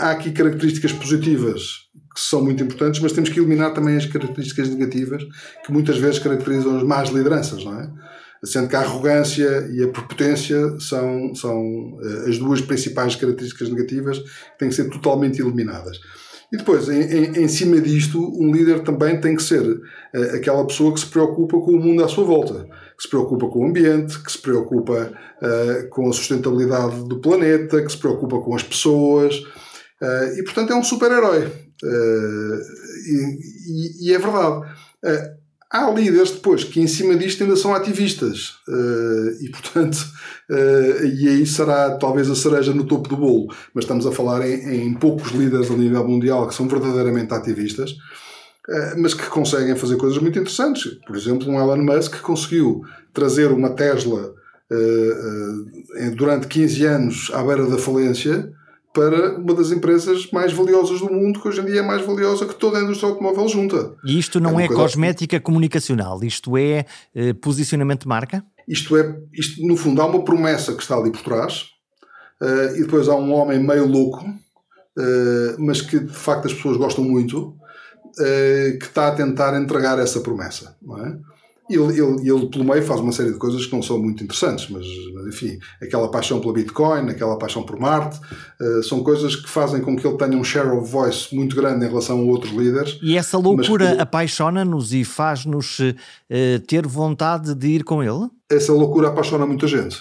[0.00, 4.68] há aqui características positivas que são muito importantes, mas temos que eliminar também as características
[4.70, 5.22] negativas
[5.64, 7.90] que muitas vezes caracterizam as más lideranças, não é?
[8.44, 14.18] Sendo que a arrogância e a prepotência são, são uh, as duas principais características negativas
[14.18, 15.98] que têm que ser totalmente eliminadas.
[16.52, 20.66] E depois, em, em, em cima disto, um líder também tem que ser uh, aquela
[20.66, 23.68] pessoa que se preocupa com o mundo à sua volta, que se preocupa com o
[23.68, 28.62] ambiente, que se preocupa uh, com a sustentabilidade do planeta, que se preocupa com as
[28.62, 29.34] pessoas.
[30.38, 31.50] e, portanto, é um super-herói.
[33.06, 34.66] E, e, e, é verdade
[35.74, 38.60] há líderes depois que em cima disto ainda são ativistas.
[38.68, 39.96] Uh, e portanto
[40.48, 43.52] uh, e aí será talvez a cereja no topo do bolo.
[43.74, 47.90] Mas estamos a falar em, em poucos líderes a nível mundial que são verdadeiramente ativistas
[47.90, 50.84] uh, mas que conseguem fazer coisas muito interessantes.
[51.04, 52.82] Por exemplo um Elon Musk que conseguiu
[53.12, 54.32] trazer uma Tesla
[56.16, 58.50] durante 15 anos à beira da falência
[58.94, 62.46] para uma das empresas mais valiosas do mundo, que hoje em dia é mais valiosa
[62.46, 63.92] que toda a indústria automóvel junta.
[64.04, 65.42] E isto não é, é cosmética assim.
[65.42, 68.44] comunicacional, isto é eh, posicionamento de marca?
[68.68, 71.64] Isto é, isto, no fundo, há uma promessa que está ali por trás,
[72.40, 76.76] uh, e depois há um homem meio louco, uh, mas que de facto as pessoas
[76.76, 81.18] gostam muito, uh, que está a tentar entregar essa promessa, não é?
[81.68, 84.68] Ele, ele, ele, pelo meio, faz uma série de coisas que não são muito interessantes,
[84.68, 84.84] mas,
[85.28, 88.20] enfim, aquela paixão pela Bitcoin, aquela paixão por Marte,
[88.60, 91.86] uh, são coisas que fazem com que ele tenha um share of voice muito grande
[91.86, 92.98] em relação a outros líderes.
[93.02, 94.02] E essa loucura que...
[94.02, 95.94] apaixona-nos e faz-nos uh,
[96.66, 98.28] ter vontade de ir com ele?
[98.50, 99.96] Essa loucura apaixona muita gente.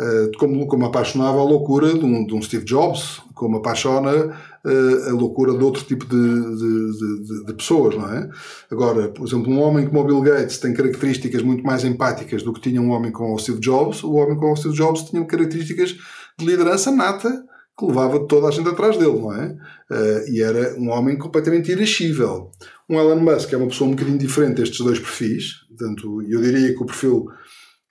[0.00, 5.12] Uh, como, como apaixonava a loucura de um, de um Steve Jobs, como apaixona a
[5.12, 8.28] loucura de outro tipo de, de, de, de, pessoas, não é?
[8.70, 12.52] Agora, por exemplo, um homem como o Bill Gates tem características muito mais empáticas do
[12.52, 14.02] que tinha um homem como o Steve Jobs.
[14.02, 15.96] O homem como o Steve Jobs tinha características
[16.38, 17.44] de liderança nata
[17.78, 19.56] que levava toda a gente atrás dele, não é?
[19.88, 22.50] Uh, e era um homem completamente irascível.
[22.90, 26.74] Um Elon Musk é uma pessoa um bocadinho diferente destes dois perfis, portanto, eu diria
[26.74, 27.26] que o perfil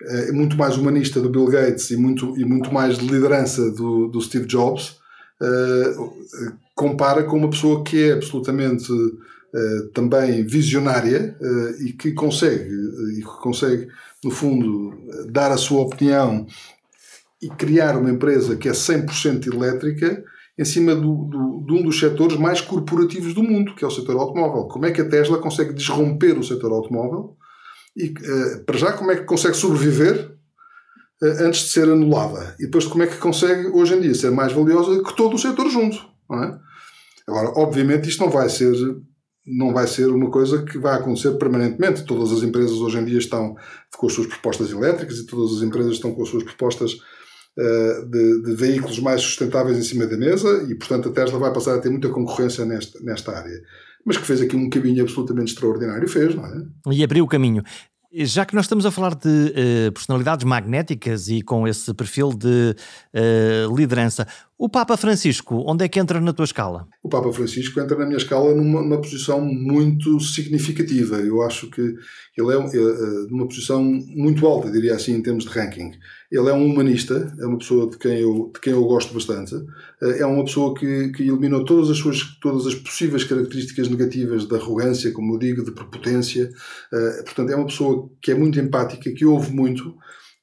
[0.02, 3.72] eh, é muito mais humanista do Bill Gates e muito, e muito mais de liderança
[3.72, 4.98] do, do Steve Jobs,
[5.42, 12.70] uh, compara com uma pessoa que é absolutamente uh, também visionária uh, e que consegue,
[13.18, 13.88] e que consegue,
[14.24, 14.94] no fundo,
[15.30, 16.46] dar a sua opinião
[17.42, 20.24] e criar uma empresa que é 100% elétrica
[20.58, 23.92] em cima do, do, de um dos setores mais corporativos do mundo, que é o
[23.92, 24.64] setor automóvel.
[24.64, 27.38] Como é que a Tesla consegue desromper o setor automóvel?
[27.96, 28.12] E,
[28.66, 30.37] para já, como é que consegue sobreviver eh,
[31.22, 32.56] antes de ser anulada.
[32.60, 35.40] E depois como é que consegue, hoje em dia, ser mais valiosa que todo o
[35.40, 35.98] setor junto.
[36.32, 36.58] É?
[37.28, 38.74] Agora, obviamente, isto não vai ser
[39.48, 42.04] não vai ser uma coisa que vai acontecer permanentemente.
[42.04, 43.56] Todas as empresas hoje em dia estão
[43.98, 48.10] com as suas propostas elétricas e todas as empresas estão com as suas propostas uh,
[48.10, 51.76] de, de, veículos mais sustentáveis em cima da mesa e, portanto, a Tesla vai passar
[51.76, 53.62] a ter muita concorrência nesta, nesta área.
[54.06, 56.66] Mas que fez aqui um caminho absolutamente extraordinário, fez, não é?
[56.92, 57.64] E abriu o caminho.
[58.14, 62.74] Já que nós estamos a falar de uh, personalidades magnéticas e com esse perfil de
[63.14, 64.26] uh, liderança,
[64.60, 66.88] o Papa Francisco, onde é que entra na tua escala?
[67.04, 71.18] O Papa Francisco entra na minha escala numa, numa posição muito significativa.
[71.18, 75.52] Eu acho que ele é, é numa posição muito alta, diria assim, em termos de
[75.52, 75.92] ranking.
[76.32, 79.54] Ele é um humanista, é uma pessoa de quem eu, de quem eu gosto bastante.
[80.02, 84.56] É uma pessoa que, que eliminou todas as, suas, todas as possíveis características negativas de
[84.56, 86.50] arrogância, como eu digo, de prepotência.
[86.92, 89.96] Eh, portanto, é uma pessoa que é muito empática, que ouve muito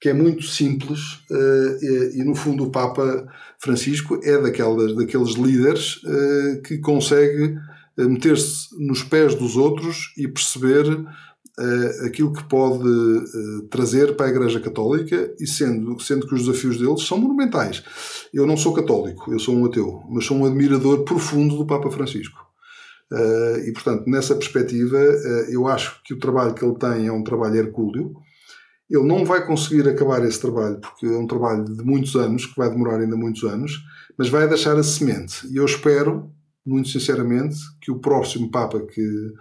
[0.04, 3.26] que é muito simples uh, e, no fundo o Papa
[3.58, 7.58] Francisco é daquelas, daqueles líderes uh, que consegue
[7.96, 10.84] eh, meter-se nos pés dos outros e perceber
[12.04, 12.84] aquilo que pode
[13.70, 17.82] trazer para a Igreja Católica e sendo, sendo que os desafios deles são monumentais.
[18.34, 21.88] Eu não sou católico, eu sou um ateu, mas sou um admirador profundo do Papa
[21.92, 22.44] Francisco.
[23.64, 24.98] e portanto, nessa perspectiva,
[25.48, 28.16] eu acho que o trabalho que ele tem é um trabalho hercúleo,
[28.90, 32.56] ele não vai conseguir acabar esse trabalho, porque é um trabalho de muitos anos, que
[32.56, 33.82] vai demorar ainda muitos anos,
[34.16, 35.46] mas vai deixar a semente.
[35.50, 36.30] E eu espero,
[36.64, 39.32] muito sinceramente, que o próximo Papa que,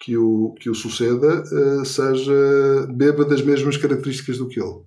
[0.00, 4.82] que, o, que o suceda uh, seja, beba das mesmas características do que ele.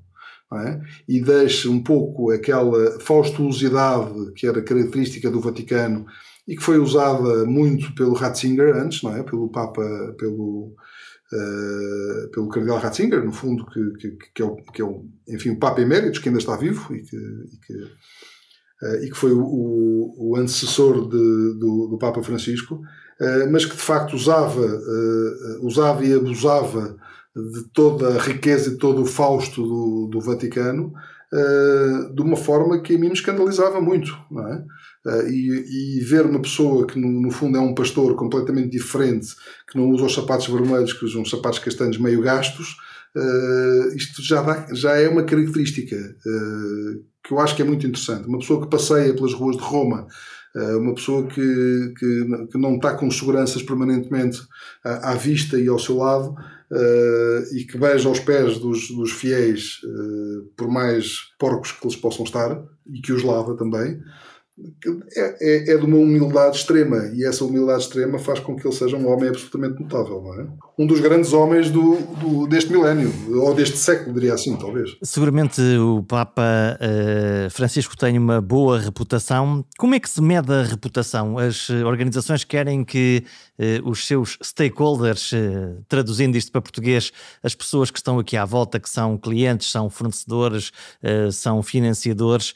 [0.66, 0.80] É?
[1.10, 6.06] E deixe um pouco aquela faustuosidade que era característica do Vaticano
[6.48, 9.24] e que foi usada muito pelo Ratzinger antes, não é?
[9.24, 9.84] pelo Papa,
[10.18, 10.74] pelo
[11.34, 15.52] uh, pelo Cardeal Ratzinger, no fundo, que, que, que, é o, que é o, enfim,
[15.52, 19.32] o Papa Eméritos, que ainda está vivo e que, e que, uh, e que foi
[19.32, 24.66] o, o, o antecessor de, do, do, Papa Francisco, uh, mas que de facto usava,
[25.62, 26.98] usava e abusava
[27.36, 30.92] de toda a riqueza e todo o fausto do, do Vaticano
[32.16, 34.64] de uma forma que a mim me escandalizava muito, não é?
[35.08, 39.30] Uh, e, e, ver uma pessoa que no, no, fundo é um pastor completamente diferente,
[39.66, 42.76] que não usa os sapatos vermelhos, que usa uns sapatos castanhos meio gastos,
[43.16, 47.88] uh, isto já, dá, já é uma característica uh, que eu acho que é muito
[47.88, 48.28] interessante.
[48.28, 50.08] Uma pessoa que passeia pelas ruas de Roma,
[50.56, 54.40] uma pessoa que, que, que, não está com seguranças permanentemente
[54.84, 56.34] à, à vista e ao seu lado.
[57.54, 59.82] e que beija aos pés dos, dos fiéis,
[60.56, 62.60] por mais porcos que eles possam estar,
[62.92, 64.02] e que os lava também,
[65.16, 68.74] é, é, é, de uma humildade extrema e essa humildade extrema faz com que ele
[68.74, 70.48] seja um homem absolutamente notável, não é?
[70.80, 74.98] Um dos grandes homens do, do deste milénio, ou deste século, diria assim, talvez.
[75.04, 79.64] Seguramente o Papa uh, Francisco tem uma boa reputação.
[79.78, 81.38] Como é que se mede a reputação?
[81.38, 83.24] As organizações querem que
[83.60, 87.12] uh, os seus stakeholders, uh, traduzindo isto para português,
[87.44, 90.72] as pessoas que estão aqui à volta, que são clientes, são fornecedores,
[91.32, 92.54] são financiadores,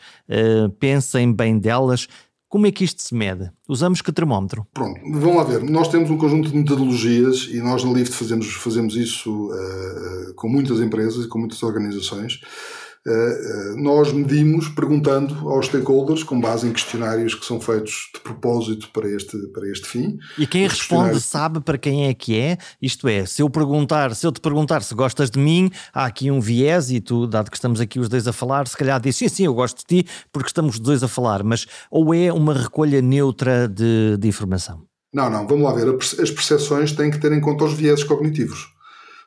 [0.80, 1.60] pensem bem
[1.91, 2.08] delas
[2.51, 3.49] como é que isto se mede?
[3.65, 4.67] Usamos que termómetro?
[4.73, 5.63] Pronto, vamos lá ver.
[5.63, 10.49] Nós temos um conjunto de metodologias e nós na Lift fazemos, fazemos isso uh, com
[10.49, 12.41] muitas empresas e com muitas organizações.
[13.06, 18.20] Eh, eh, nós medimos perguntando aos stakeholders, com base em questionários que são feitos de
[18.20, 20.20] propósito para este, para este fim.
[20.38, 22.60] E quem responde sabe para quem é que é?
[22.80, 26.30] Isto é, se eu perguntar, se eu te perguntar se gostas de mim, há aqui
[26.30, 29.16] um viés e tu, dado que estamos aqui os dois a falar, se calhar diz
[29.16, 32.32] sim, sim, eu gosto de ti porque estamos os dois a falar, mas ou é
[32.32, 34.84] uma recolha neutra de, de informação?
[35.12, 35.90] Não, não, vamos lá ver.
[36.22, 38.70] As percepções têm que ter em conta os vieses cognitivos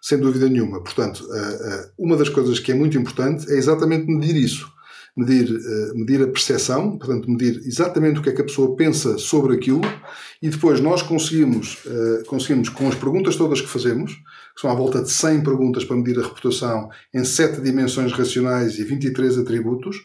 [0.07, 0.83] sem dúvida nenhuma.
[0.83, 1.27] Portanto,
[1.99, 4.71] uma das coisas que é muito importante é exatamente medir isso.
[5.17, 5.49] Medir,
[5.95, 9.81] medir a percepção, portanto, medir exatamente o que é que a pessoa pensa sobre aquilo
[10.43, 11.79] e depois nós conseguimos,
[12.27, 15.97] conseguimos com as perguntas todas que fazemos, que são à volta de 100 perguntas para
[15.97, 19.97] medir a reputação em 7 dimensões racionais e 23 atributos,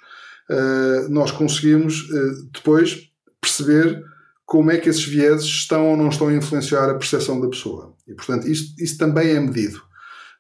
[1.10, 2.08] nós conseguimos
[2.54, 3.10] depois
[3.42, 4.04] perceber
[4.46, 7.96] como é que esses vieses estão ou não estão a influenciar a percepção da pessoa.
[8.08, 9.89] E, portanto, isso, isso também é medido.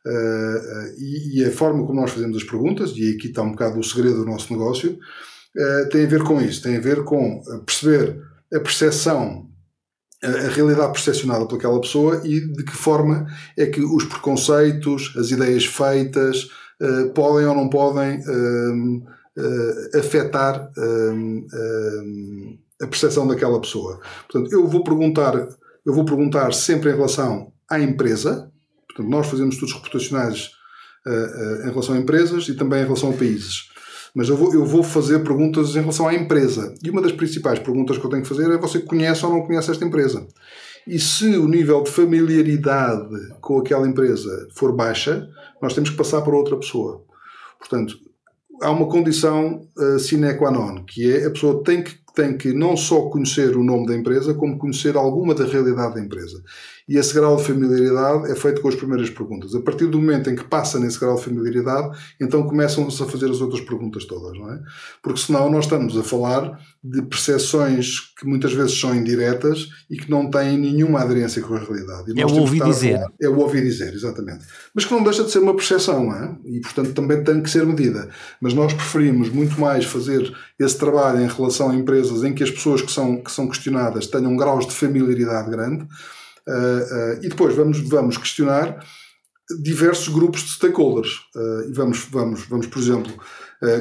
[0.05, 3.79] Uh, e, e, a forma como nós fazemos as perguntas, e aqui está um bocado
[3.79, 7.41] o segredo do nosso negócio, uh, tem a ver com isso, tem a ver com
[7.65, 8.17] perceber
[8.53, 9.49] a percepção,
[10.23, 15.31] a, realidade percepcionada por aquela pessoa e de que forma é que os preconceitos, as
[15.31, 16.45] ideias feitas,
[16.81, 18.21] uh, podem ou não podem
[19.97, 20.69] afetar
[22.81, 24.01] a percepção daquela pessoa.
[24.29, 25.33] Portanto, eu vou perguntar,
[25.85, 28.51] eu vou perguntar sempre em relação à empresa,
[28.99, 30.49] Portanto, nós fazemos estudos reputacionais
[31.05, 33.69] uh, uh, em relação a empresas e também em relação a países.
[34.13, 36.73] Mas eu vou, eu vou fazer perguntas em relação à empresa.
[36.83, 39.45] E uma das principais perguntas que eu tenho que fazer é: você conhece ou não
[39.45, 40.27] conhece esta empresa?
[40.85, 45.27] E se o nível de familiaridade com aquela empresa for baixa,
[45.61, 47.03] nós temos que passar para outra pessoa.
[47.59, 47.95] Portanto,
[48.61, 52.53] há uma condição uh, sine qua non, que é a pessoa tem que, tem que
[52.53, 56.41] não só conhecer o nome da empresa, como conhecer alguma da realidade da empresa.
[56.89, 59.53] E esse grau de familiaridade é feito com as primeiras perguntas.
[59.53, 63.29] A partir do momento em que passa nesse grau de familiaridade, então começam-se a fazer
[63.29, 64.59] as outras perguntas todas, não é?
[65.03, 70.09] Porque senão nós estamos a falar de percepções que muitas vezes são indiretas e que
[70.09, 72.19] não têm nenhuma aderência com a realidade.
[72.19, 72.99] é o ouvir dizer.
[73.21, 74.45] É o ouvir dizer, exatamente.
[74.73, 76.37] Mas que não deixa de ser uma percepção, não é?
[76.45, 78.09] E portanto também tem que ser medida.
[78.41, 82.51] Mas nós preferimos muito mais fazer esse trabalho em relação a empresas em que as
[82.51, 85.87] pessoas que são, que são questionadas tenham graus de familiaridade grande
[86.49, 88.83] Uh, e depois vamos, vamos questionar
[89.61, 91.19] diversos grupos de stakeholders.
[91.35, 93.13] Uh, e vamos, vamos, vamos, por exemplo,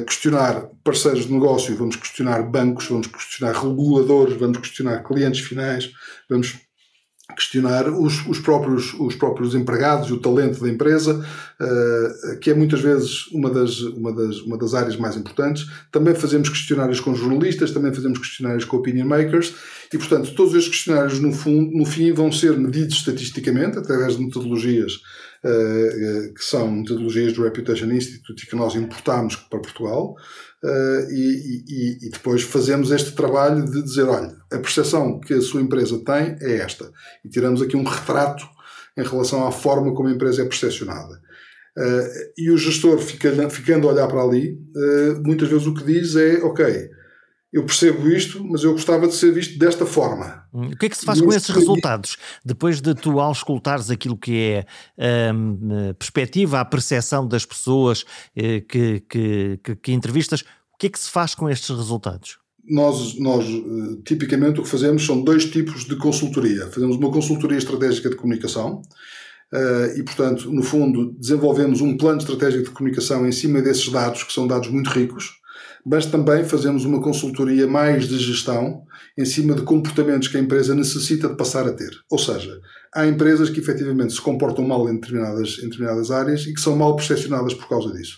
[0.05, 5.89] questionar parceiros de negócio, vamos questionar bancos, vamos questionar reguladores, vamos questionar clientes finais,
[6.29, 6.57] vamos
[7.39, 11.25] questionar os, os, próprios, os próprios empregados e o talento da empresa,
[11.59, 15.65] uh, que é muitas vezes uma das, uma, das, uma das áreas mais importantes.
[15.89, 19.55] Também fazemos questionários com jornalistas, também fazemos questionários com opinion makers
[19.91, 24.23] e, portanto, todos estes questionários no, fundo, no fim vão ser medidos estatisticamente através de
[24.25, 24.95] metodologias
[25.43, 30.15] uh, que são metodologias do Reputation Institute e que nós importamos para Portugal.
[30.61, 35.41] Uh, e, e, e, depois fazemos este trabalho de dizer: olha, a percepção que a
[35.41, 36.91] sua empresa tem é esta.
[37.23, 38.45] E tiramos aqui um retrato
[38.97, 41.15] em relação à forma como a empresa é percepcionada.
[41.77, 45.85] Uh, e o gestor, fica, ficando a olhar para ali, uh, muitas vezes o que
[45.85, 46.89] diz é: ok,
[47.51, 50.43] eu percebo isto, mas eu gostava de ser visto desta forma.
[50.53, 52.17] Hum, o que é que se faz com esses resultados?
[52.45, 54.65] Depois de tu auscultares aquilo que
[54.97, 60.87] é um, perspectiva, a percepção das pessoas eh, que, que, que, que, entrevistas, o que
[60.87, 62.37] é que se faz com estes resultados?
[62.67, 66.67] Nós, nós, eh, tipicamente, o que fazemos são dois tipos de consultoria.
[66.67, 68.81] Fazemos uma consultoria estratégica de comunicação,
[69.97, 74.31] e, portanto, no fundo, desenvolvemos um plano estratégico de comunicação em cima desses dados, que
[74.31, 75.39] são dados muito ricos,
[75.85, 78.83] mas também fazemos uma consultoria mais de gestão
[79.17, 81.91] em cima de comportamentos que a empresa necessita de passar a ter.
[82.09, 82.59] Ou seja,
[82.93, 86.75] há empresas que efetivamente se comportam mal em determinadas, em determinadas áreas e que são
[86.75, 88.17] mal percepcionadas por causa disso.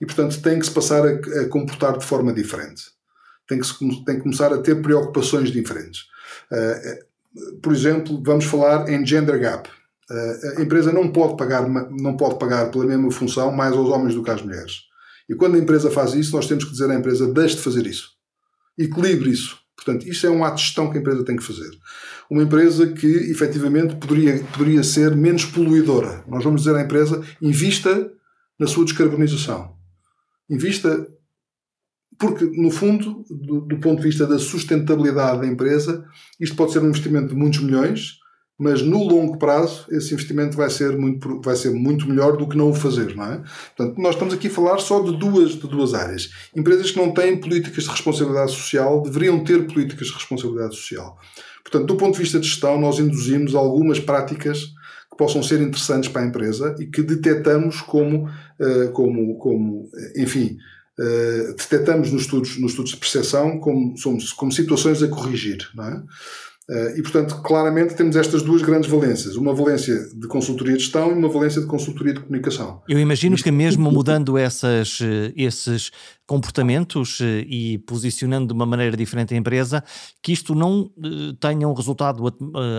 [0.00, 2.82] E, portanto, têm que se passar a, a comportar de forma diferente.
[3.48, 6.02] Tem que, se, tem que começar a ter preocupações diferentes.
[6.50, 9.68] Uh, por exemplo, vamos falar em gender gap.
[10.10, 14.14] Uh, a empresa não pode, pagar, não pode pagar pela mesma função mais aos homens
[14.14, 14.93] do que às mulheres.
[15.28, 17.86] E quando a empresa faz isso, nós temos que dizer à empresa: deixe de fazer
[17.86, 18.10] isso.
[18.78, 19.58] Equilibre isso.
[19.76, 21.70] Portanto, isso é um ato de gestão que a empresa tem que fazer.
[22.30, 26.24] Uma empresa que, efetivamente, poderia, poderia ser menos poluidora.
[26.26, 28.10] Nós vamos dizer à empresa, invista
[28.58, 29.74] na sua descarbonização.
[30.48, 31.06] Invista
[32.18, 36.04] porque, no fundo, do, do, ponto de vista da sustentabilidade da empresa,
[36.38, 38.18] isto pode ser um investimento de muitos milhões,
[38.58, 42.56] mas no longo prazo esse investimento vai ser muito, vai ser muito melhor do que
[42.56, 43.42] não o fazer, não é?
[43.76, 46.30] Portanto, nós estamos aqui a falar só de duas, de duas áreas.
[46.54, 51.18] Empresas que não têm políticas de responsabilidade social deveriam ter políticas de responsabilidade social.
[51.64, 54.60] Portanto, do ponto de vista de gestão, nós induzimos algumas práticas
[55.10, 58.28] que possam ser interessantes para a empresa e que detectamos como,
[58.60, 60.56] eh, como, como enfim,
[60.98, 63.94] uh, detectamos nos estudos, nos estudos de percepção como,
[64.36, 65.58] como situações a corrigir.
[65.74, 66.02] Não é?
[66.68, 69.36] Uh, e, portanto, claramente temos estas duas grandes valências.
[69.36, 72.80] Uma valência de consultoria de gestão e uma valência de consultoria de comunicação.
[72.88, 73.44] Eu imagino Isto...
[73.44, 75.90] que mesmo mudando essas, eh, esses
[76.26, 79.84] comportamentos e posicionando de uma maneira diferente a empresa,
[80.22, 80.90] que isto não
[81.38, 82.24] tenha um resultado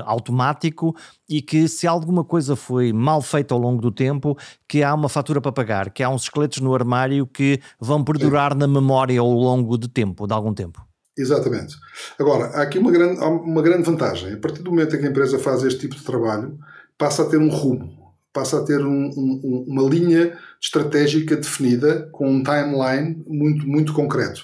[0.03, 0.95] automático
[1.29, 4.35] e que se alguma coisa foi mal feita ao longo do tempo,
[4.67, 8.55] que há uma fatura para pagar, que há uns esqueletos no armário que vão perdurar
[8.55, 10.83] na memória ao longo de tempo, de algum tempo.
[11.17, 11.75] Exatamente.
[12.19, 14.33] Agora, há aqui uma grande, uma grande vantagem.
[14.33, 16.57] A partir do momento em que a empresa faz este tipo de trabalho,
[16.97, 17.89] passa a ter um rumo,
[18.33, 24.41] passa a ter um, um, uma linha estratégica definida, com um timeline muito, muito concreto.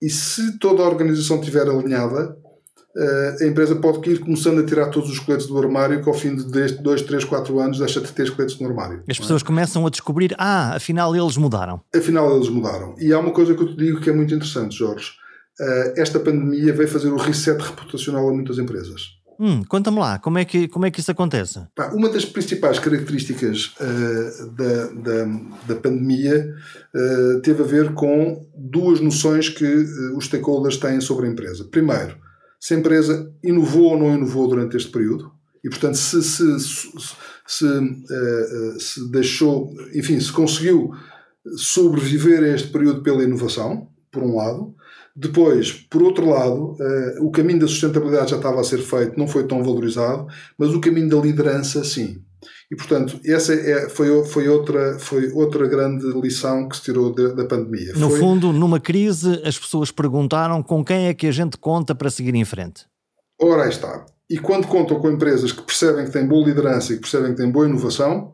[0.00, 2.36] E se toda a organização estiver alinhada,
[2.96, 6.14] eh, a empresa pode ir começando a tirar todos os esqueletos do armário, que ao
[6.14, 9.02] fim de 2, 3, 4 anos deixa de ter esqueletos no armário.
[9.08, 9.44] As pessoas é?
[9.44, 11.80] começam a descobrir, ah, afinal eles mudaram.
[11.94, 12.94] Afinal eles mudaram.
[12.98, 15.19] E há uma coisa que eu te digo que é muito interessante, Jorge.
[15.60, 19.20] Uh, esta pandemia veio fazer o reset reputacional a muitas empresas.
[19.38, 21.60] Hum, Conta-me lá, como é, que, como é que isso acontece?
[21.92, 25.24] uma das principais características uh, da, da,
[25.68, 26.54] da, pandemia
[26.94, 29.66] uh, teve a ver com duas noções que
[30.16, 31.64] os stakeholders têm sobre a empresa.
[31.70, 32.16] Primeiro,
[32.58, 35.30] se a empresa inovou ou não inovou durante este período,
[35.62, 36.90] e portanto se, se, se,
[37.46, 37.66] se,
[38.78, 40.90] se deixou, enfim, se conseguiu
[41.56, 44.74] sobreviver a este período pela inovação, por um lado,
[45.14, 49.26] depois, por outro lado, uh, o caminho da sustentabilidade já estava a ser feito, não
[49.26, 52.22] foi tão valorizado, mas o caminho da liderança, sim.
[52.70, 57.34] E, portanto, essa é, foi, foi, outra, foi outra grande lição que se tirou de,
[57.34, 57.92] da pandemia.
[57.94, 58.20] No foi...
[58.20, 62.34] fundo, numa crise, as pessoas perguntaram com quem é que a gente conta para seguir
[62.34, 62.86] em frente.
[63.40, 64.06] Ora, aí está.
[64.30, 67.38] E quando contam com empresas que percebem que têm boa liderança e que percebem que
[67.38, 68.32] têm boa inovação,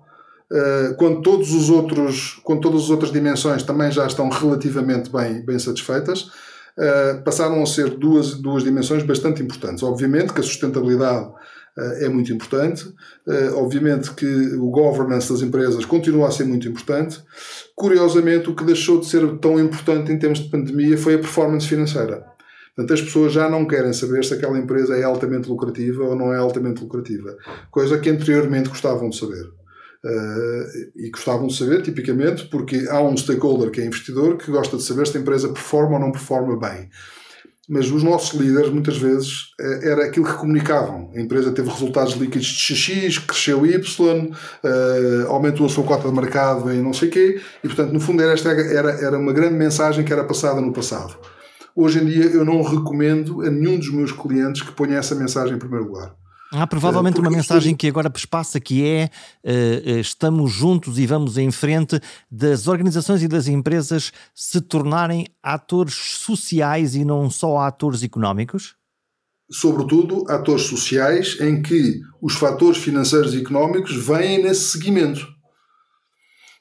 [0.53, 5.43] uh, quando, todos os outros, quando todas as outras dimensões também já estão relativamente bem,
[5.43, 6.31] bem satisfeitas,
[6.79, 9.83] uh, passaram a ser duas, duas dimensões bastante importantes.
[9.83, 15.85] Obviamente que a sustentabilidade uh, é muito importante, uh, obviamente que o governance das empresas
[15.85, 17.23] continua a ser muito importante.
[17.75, 21.67] Curiosamente, o que deixou de ser tão importante em termos de pandemia foi a performance
[21.67, 22.25] financeira.
[22.75, 26.33] Portanto, as pessoas já não querem saber se aquela empresa é altamente lucrativa ou não
[26.33, 27.35] é altamente lucrativa,
[27.71, 29.56] coisa que anteriormente gostavam de saber.
[30.07, 34.77] Uh, e gostavam de saber, tipicamente, porque há um stakeholder que é investidor que gosta
[34.77, 36.89] de saber se a empresa performa ou não performa bem.
[37.69, 41.11] Mas os nossos líderes, muitas vezes, uh, era aquilo que comunicavam.
[41.13, 46.15] A empresa teve resultados líquidos de XX, cresceu Y, uh, aumentou a sua cota de
[46.15, 49.55] mercado em não sei quê, e, portanto, no fundo, era, esta, era, era uma grande
[49.55, 51.17] mensagem que era passada no passado.
[51.75, 55.57] Hoje em dia, eu não recomendo a nenhum dos meus clientes que ponha essa mensagem
[55.57, 56.15] em primeiro lugar.
[56.59, 59.11] Há provavelmente uma mensagem que agora passa que é
[59.45, 62.01] uh, estamos juntos e vamos em frente
[62.31, 68.75] das organizações e das empresas se tornarem atores sociais e não só atores económicos?
[69.51, 75.29] Sobretudo atores sociais em que os fatores financeiros e económicos vêm nesse seguimento.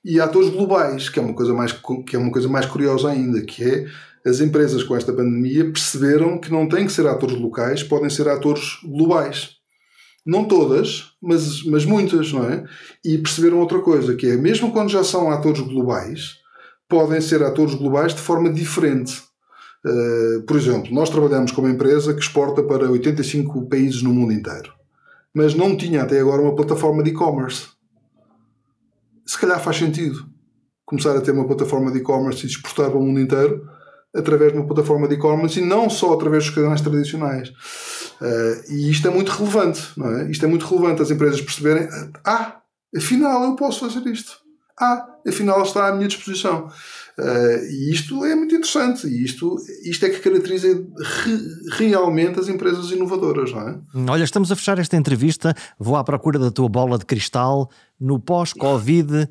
[0.03, 1.71] E atores globais, que é uma coisa mais,
[2.05, 3.85] que é uma coisa mais curiosa ainda, que é
[4.29, 8.27] as empresas com esta pandemia perceberam que não têm que ser atores locais, podem ser
[8.27, 9.55] atores globais.
[10.25, 12.63] Não todas, mas, mas muitas, não é?
[13.03, 16.37] E perceberam outra coisa, que é, mesmo quando já são atores globais,
[16.89, 19.23] podem ser atores globais de forma diferente.
[19.85, 24.33] Uh, por exemplo, nós trabalhamos com uma empresa que exporta para 85 países no mundo
[24.33, 24.73] inteiro,
[25.31, 27.67] mas não tinha até agora uma plataforma de e-commerce.
[29.27, 30.25] Se calhar faz sentido
[30.85, 33.67] começar a ter uma plataforma de e-commerce e exportar para o mundo inteiro
[34.15, 37.49] através de uma plataforma de e-commerce e não só através dos canais tradicionais.
[37.49, 40.31] Uh, e isto é muito relevante, não é?
[40.31, 41.89] Isto é muito relevante as empresas perceberem,
[42.23, 42.61] ah,
[42.95, 44.37] afinal eu posso fazer isto.
[44.79, 46.69] Ah, afinal está à minha disposição.
[47.17, 49.55] Uh, e isto é muito interessante e isto,
[49.85, 51.39] isto é que caracteriza re,
[51.71, 53.79] realmente as empresas inovadoras, não é?
[54.11, 55.55] Olha, estamos a fechar esta entrevista.
[55.79, 57.69] Vou à procura da tua bola de cristal.
[57.97, 59.29] No pós-Covid,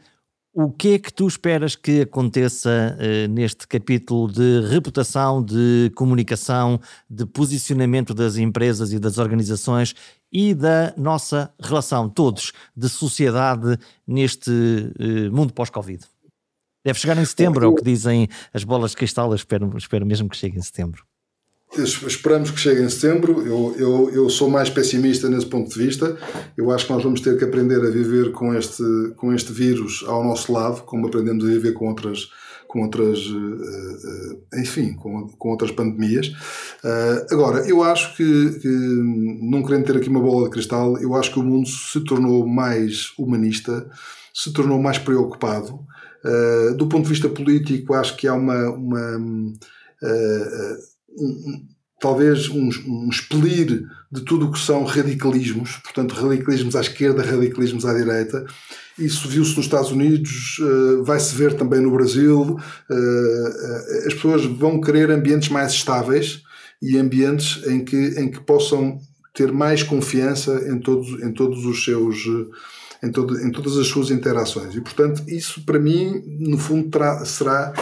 [0.57, 6.81] O que é que tu esperas que aconteça uh, neste capítulo de reputação, de comunicação,
[7.11, 9.97] de posicionamento das empresas e das organizações
[10.31, 13.77] e da nossa relação, todos, de sociedade
[14.07, 16.05] neste uh, mundo pós-Covid?
[16.85, 19.31] Deve chegar em setembro, é o que dizem as bolas de cristal.
[19.31, 21.05] Eu espero, espero mesmo que chegue em setembro.
[21.77, 23.45] Esperamos que chegue em setembro.
[23.45, 26.17] Eu, eu, eu sou mais pessimista nesse ponto de vista.
[26.57, 28.83] Eu acho que nós vamos ter que aprender a viver com este,
[29.17, 32.29] com este vírus ao nosso lado, como aprendemos a viver com outras,
[32.69, 36.33] com outras, eh, eh, enfim, com, com outras pandemias.
[36.85, 41.15] Eh, agora, eu acho que, que, não querendo ter aqui uma bola de cristal, eu
[41.15, 43.89] acho que o mundo se tornou mais humanista,
[44.33, 45.81] se tornou mais preocupado.
[46.79, 49.21] Do ponto de vista político, acho que há uma, uma
[51.17, 51.67] um,
[52.01, 57.85] talvez um, um expelir de tudo o que são radicalismos, portanto, radicalismos à esquerda, radicalismos
[57.85, 58.45] à direita.
[58.99, 62.57] Isso viu-se nos Estados Unidos, uh, vai-se ver também no Brasil.
[62.91, 66.43] Uh, as pessoas vão querer ambientes mais estáveis
[66.81, 68.99] e ambientes em que, em que possam
[69.33, 72.17] ter mais confiança em todos, em todos os seus.
[73.05, 74.75] Em, todo, em todas as suas interações.
[74.75, 77.75] E, portanto, isso para mim, no fundo, terá, será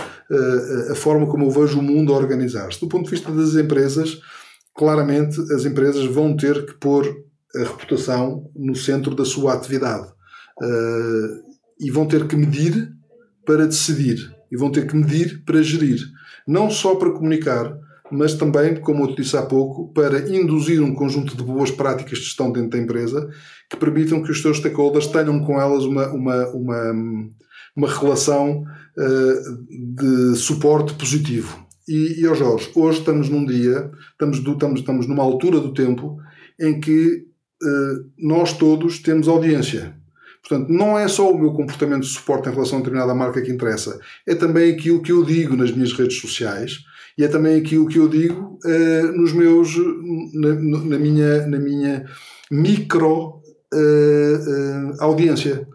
[0.91, 2.81] a forma como eu vejo o mundo a organizar-se.
[2.81, 4.21] Do ponto de vista das empresas,
[4.75, 7.07] claramente as empresas vão ter que pôr
[7.55, 10.09] a reputação no centro da sua atividade
[11.79, 12.91] e vão ter que medir
[13.47, 16.01] para decidir e vão ter que medir para gerir.
[16.49, 17.73] Não só para comunicar,
[18.13, 22.19] mas também, como eu te disse há pouco, para induzir um conjunto de boas práticas
[22.19, 23.31] de gestão dentro da empresa
[23.71, 26.93] que permitam que os seus stakeholders tenham com elas uma, uma, uma,
[27.75, 31.67] uma relação uh, de suporte positivo.
[31.89, 35.73] E, e oh Jorge, hoje estamos num dia, estamos, do, estamos, estamos numa altura do
[35.73, 36.19] tempo
[36.61, 37.25] em que
[37.63, 39.97] uh, nós todos temos audiência.
[40.47, 43.51] Portanto, não é só o meu comportamento de suporte em relação a determinada marca que
[43.51, 46.81] interessa, é também aquilo que eu digo nas minhas redes sociais
[47.17, 49.75] e é também aquilo que eu digo uh, nos meus,
[50.35, 52.05] na, na, minha, na minha
[52.51, 53.41] micro
[53.73, 55.67] uh, audiência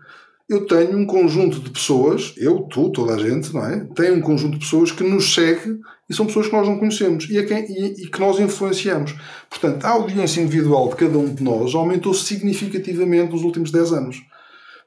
[0.50, 3.86] eu tenho um conjunto de pessoas, eu, tu, toda a gente, não é?
[3.94, 5.78] Tem um conjunto de pessoas que nos segue
[6.10, 9.14] e são pessoas que nós não conhecemos e, quem, e, e que nós influenciamos.
[9.50, 14.22] Portanto, a audiência individual de cada um de nós aumentou significativamente nos últimos 10 anos.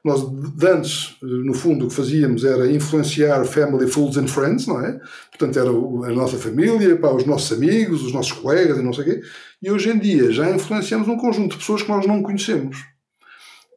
[0.03, 0.21] Nós,
[0.63, 4.99] antes, no fundo, o que fazíamos era influenciar family, fools and friends, não é?
[5.29, 9.03] Portanto, era a nossa família, pá, os nossos amigos, os nossos colegas e não sei
[9.03, 9.21] o quê.
[9.61, 12.77] E hoje em dia já influenciamos um conjunto de pessoas que nós não conhecemos.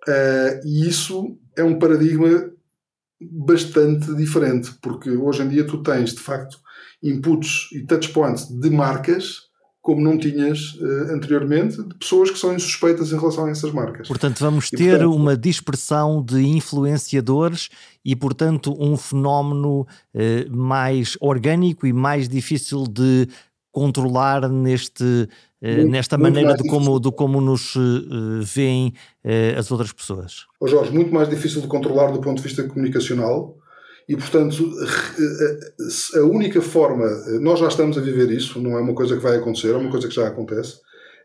[0.08, 2.50] Uh, e isso é um paradigma
[3.20, 6.58] bastante diferente, porque hoje em dia tu tens, de facto,
[7.02, 9.42] inputs e touchpoints de marcas
[9.84, 14.08] como não tinhas uh, anteriormente, de pessoas que são insuspeitas em relação a essas marcas.
[14.08, 17.68] Portanto, vamos e, ter portanto, uma dispersão de influenciadores
[18.02, 23.28] e, portanto, um fenómeno uh, mais orgânico e mais difícil de
[23.70, 25.28] controlar neste
[25.60, 30.46] muito, nesta maneira de como, de como nos uh, veem uh, as outras pessoas?
[30.58, 33.54] Oh Jorge, muito mais difícil de controlar do ponto de vista comunicacional
[34.08, 34.70] e, portanto,
[36.14, 37.06] a única forma,
[37.40, 39.90] nós já estamos a viver isso, não é uma coisa que vai acontecer, é uma
[39.90, 40.78] coisa que já acontece.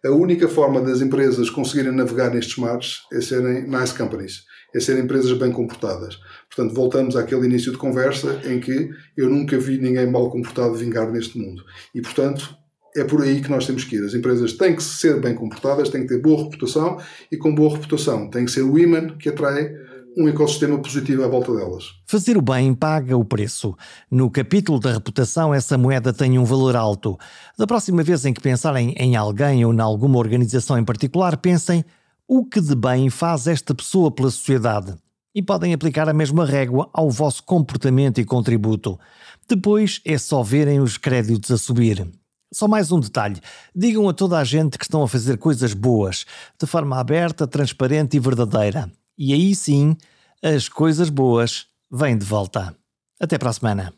[0.06, 5.04] A única forma das empresas conseguirem navegar nestes mares é serem nice companies, é serem
[5.04, 6.18] empresas bem comportadas.
[6.48, 11.12] Portanto, voltamos àquele início de conversa em que eu nunca vi ninguém mal comportado vingar
[11.12, 11.62] neste mundo.
[11.94, 12.56] E, portanto,
[12.96, 14.06] é por aí que nós temos que ir.
[14.06, 16.98] As empresas têm que ser bem comportadas, têm que ter boa reputação
[17.30, 19.70] e com boa reputação tem que ser imã que atrai
[20.18, 21.94] um ecossistema positivo à volta delas.
[22.06, 23.76] Fazer o bem paga o preço.
[24.10, 27.18] No capítulo da reputação, essa moeda tem um valor alto.
[27.58, 31.86] Da próxima vez em que pensarem em alguém ou em alguma organização em particular, pensem
[32.28, 34.96] o que de bem faz esta pessoa pela sociedade.
[35.34, 39.00] E podem aplicar a mesma régua ao vosso comportamento e contributo.
[39.48, 42.08] Depois é só verem os créditos a subir.
[42.52, 43.40] Só mais um detalhe:
[43.76, 46.26] digam a toda a gente que estão a fazer coisas boas,
[46.60, 48.92] de forma aberta, transparente e verdadeira.
[49.22, 49.98] E aí sim,
[50.42, 52.74] as coisas boas vêm de volta.
[53.20, 53.94] Até para a semana.